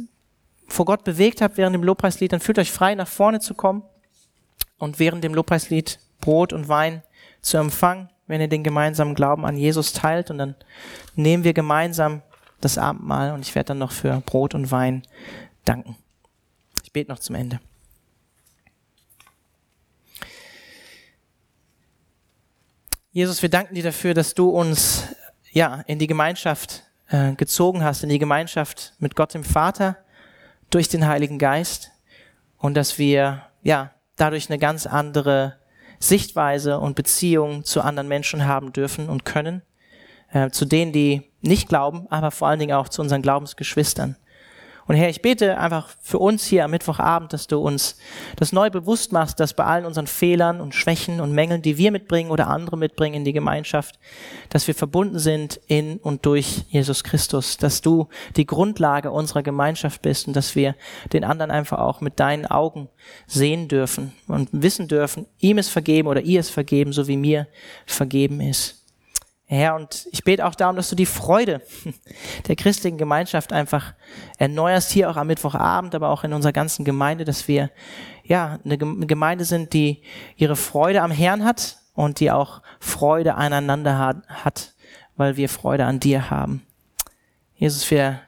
vor 0.66 0.86
Gott 0.86 1.04
bewegt 1.04 1.40
habt 1.40 1.56
während 1.56 1.74
dem 1.74 1.84
Lobpreislied, 1.84 2.32
dann 2.32 2.40
fühlt 2.40 2.58
euch 2.58 2.72
frei, 2.72 2.94
nach 2.94 3.08
vorne 3.08 3.40
zu 3.40 3.54
kommen 3.54 3.82
und 4.78 4.98
während 4.98 5.22
dem 5.22 5.34
Lobpreislied 5.34 6.00
Brot 6.20 6.52
und 6.52 6.68
Wein 6.68 7.02
zu 7.42 7.58
empfangen, 7.58 8.10
wenn 8.30 8.40
ihr 8.40 8.48
den 8.48 8.64
gemeinsamen 8.64 9.14
Glauben 9.14 9.44
an 9.44 9.56
Jesus 9.56 9.92
teilt. 9.92 10.30
Und 10.30 10.38
dann 10.38 10.54
nehmen 11.16 11.44
wir 11.44 11.52
gemeinsam 11.52 12.22
das 12.60 12.78
Abendmahl 12.78 13.32
und 13.32 13.40
ich 13.40 13.54
werde 13.54 13.68
dann 13.68 13.78
noch 13.78 13.92
für 13.92 14.20
Brot 14.24 14.54
und 14.54 14.70
Wein 14.70 15.02
danken. 15.64 15.96
Ich 16.84 16.92
bete 16.92 17.10
noch 17.10 17.18
zum 17.18 17.34
Ende. 17.34 17.60
Jesus, 23.12 23.42
wir 23.42 23.48
danken 23.48 23.74
dir 23.74 23.82
dafür, 23.82 24.14
dass 24.14 24.34
du 24.34 24.50
uns 24.50 25.04
ja 25.50 25.82
in 25.86 25.98
die 25.98 26.06
Gemeinschaft 26.06 26.84
äh, 27.08 27.32
gezogen 27.32 27.82
hast, 27.82 28.04
in 28.04 28.08
die 28.08 28.20
Gemeinschaft 28.20 28.94
mit 29.00 29.16
Gott 29.16 29.34
dem 29.34 29.42
Vater 29.42 29.96
durch 30.70 30.88
den 30.88 31.08
Heiligen 31.08 31.38
Geist 31.38 31.90
und 32.58 32.74
dass 32.74 32.98
wir 32.98 33.42
ja 33.62 33.90
dadurch 34.14 34.48
eine 34.48 34.58
ganz 34.58 34.86
andere 34.86 35.59
Sichtweise 36.00 36.80
und 36.80 36.96
Beziehung 36.96 37.64
zu 37.64 37.82
anderen 37.82 38.08
Menschen 38.08 38.46
haben 38.46 38.72
dürfen 38.72 39.08
und 39.08 39.24
können, 39.24 39.62
äh, 40.32 40.50
zu 40.50 40.64
denen, 40.64 40.92
die 40.92 41.22
nicht 41.42 41.68
glauben, 41.68 42.06
aber 42.10 42.30
vor 42.30 42.48
allen 42.48 42.58
Dingen 42.58 42.74
auch 42.74 42.88
zu 42.88 43.02
unseren 43.02 43.22
Glaubensgeschwistern. 43.22 44.16
Und 44.90 44.96
Herr, 44.96 45.08
ich 45.08 45.22
bete 45.22 45.56
einfach 45.56 45.88
für 46.00 46.18
uns 46.18 46.44
hier 46.44 46.64
am 46.64 46.72
Mittwochabend, 46.72 47.32
dass 47.32 47.46
du 47.46 47.60
uns 47.60 47.96
das 48.34 48.50
neu 48.50 48.70
bewusst 48.70 49.12
machst, 49.12 49.38
dass 49.38 49.54
bei 49.54 49.62
allen 49.62 49.84
unseren 49.84 50.08
Fehlern 50.08 50.60
und 50.60 50.74
Schwächen 50.74 51.20
und 51.20 51.30
Mängeln, 51.30 51.62
die 51.62 51.78
wir 51.78 51.92
mitbringen 51.92 52.32
oder 52.32 52.48
andere 52.48 52.76
mitbringen 52.76 53.14
in 53.14 53.24
die 53.24 53.32
Gemeinschaft, 53.32 54.00
dass 54.48 54.66
wir 54.66 54.74
verbunden 54.74 55.20
sind 55.20 55.60
in 55.68 55.98
und 55.98 56.26
durch 56.26 56.64
Jesus 56.70 57.04
Christus, 57.04 57.56
dass 57.56 57.82
du 57.82 58.08
die 58.34 58.46
Grundlage 58.46 59.12
unserer 59.12 59.44
Gemeinschaft 59.44 60.02
bist 60.02 60.26
und 60.26 60.34
dass 60.34 60.56
wir 60.56 60.74
den 61.12 61.22
anderen 61.22 61.52
einfach 61.52 61.78
auch 61.78 62.00
mit 62.00 62.18
deinen 62.18 62.46
Augen 62.46 62.88
sehen 63.28 63.68
dürfen 63.68 64.12
und 64.26 64.48
wissen 64.50 64.88
dürfen, 64.88 65.26
ihm 65.38 65.58
ist 65.58 65.68
vergeben 65.68 66.08
oder 66.08 66.22
ihr 66.22 66.40
ist 66.40 66.50
vergeben, 66.50 66.92
so 66.92 67.06
wie 67.06 67.16
mir 67.16 67.46
vergeben 67.86 68.40
ist. 68.40 68.79
Herr, 69.52 69.74
und 69.74 70.06
ich 70.12 70.22
bete 70.22 70.46
auch 70.46 70.54
darum, 70.54 70.76
dass 70.76 70.90
du 70.90 70.94
die 70.94 71.06
Freude 71.06 71.60
der 72.46 72.54
christlichen 72.54 72.98
Gemeinschaft 72.98 73.52
einfach 73.52 73.94
erneuerst, 74.38 74.92
hier 74.92 75.10
auch 75.10 75.16
am 75.16 75.26
Mittwochabend, 75.26 75.92
aber 75.96 76.10
auch 76.10 76.22
in 76.22 76.32
unserer 76.32 76.52
ganzen 76.52 76.84
Gemeinde, 76.84 77.24
dass 77.24 77.48
wir, 77.48 77.72
ja, 78.22 78.60
eine 78.64 78.78
Gemeinde 78.78 79.44
sind, 79.44 79.72
die 79.72 80.02
ihre 80.36 80.54
Freude 80.54 81.02
am 81.02 81.10
Herrn 81.10 81.44
hat 81.44 81.78
und 81.94 82.20
die 82.20 82.30
auch 82.30 82.62
Freude 82.78 83.34
aneinander 83.34 84.14
hat, 84.28 84.74
weil 85.16 85.36
wir 85.36 85.48
Freude 85.48 85.84
an 85.84 85.98
dir 85.98 86.30
haben. 86.30 86.64
Jesus, 87.56 87.90
wir 87.90 88.20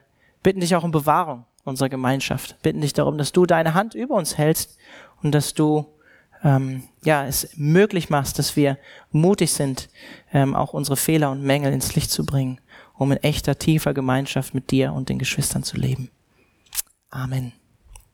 bitten 0.43 0.59
dich 0.59 0.75
auch 0.75 0.83
um 0.83 0.91
Bewahrung 0.91 1.45
unserer 1.63 1.87
Gemeinschaft, 1.87 2.61
bitten 2.63 2.81
dich 2.81 2.91
darum, 2.91 3.17
dass 3.17 3.31
du 3.31 3.45
deine 3.45 3.73
Hand 3.73 3.95
über 3.95 4.15
uns 4.15 4.37
hältst 4.37 4.77
und 5.21 5.31
dass 5.31 5.53
du 5.53 5.85
ähm, 6.43 6.83
ja, 7.03 7.25
es 7.25 7.49
möglich 7.55 8.09
machst, 8.09 8.37
dass 8.37 8.55
wir 8.55 8.77
mutig 9.11 9.53
sind, 9.53 9.89
ähm, 10.33 10.55
auch 10.55 10.73
unsere 10.73 10.97
Fehler 10.97 11.31
und 11.31 11.43
Mängel 11.43 11.71
ins 11.71 11.95
Licht 11.95 12.11
zu 12.11 12.25
bringen, 12.25 12.59
um 12.95 13.11
in 13.11 13.17
echter, 13.17 13.57
tiefer 13.57 13.93
Gemeinschaft 13.93 14.53
mit 14.53 14.71
dir 14.71 14.93
und 14.93 15.09
den 15.09 15.19
Geschwistern 15.19 15.63
zu 15.63 15.77
leben. 15.77 16.09
Amen. 17.09 17.53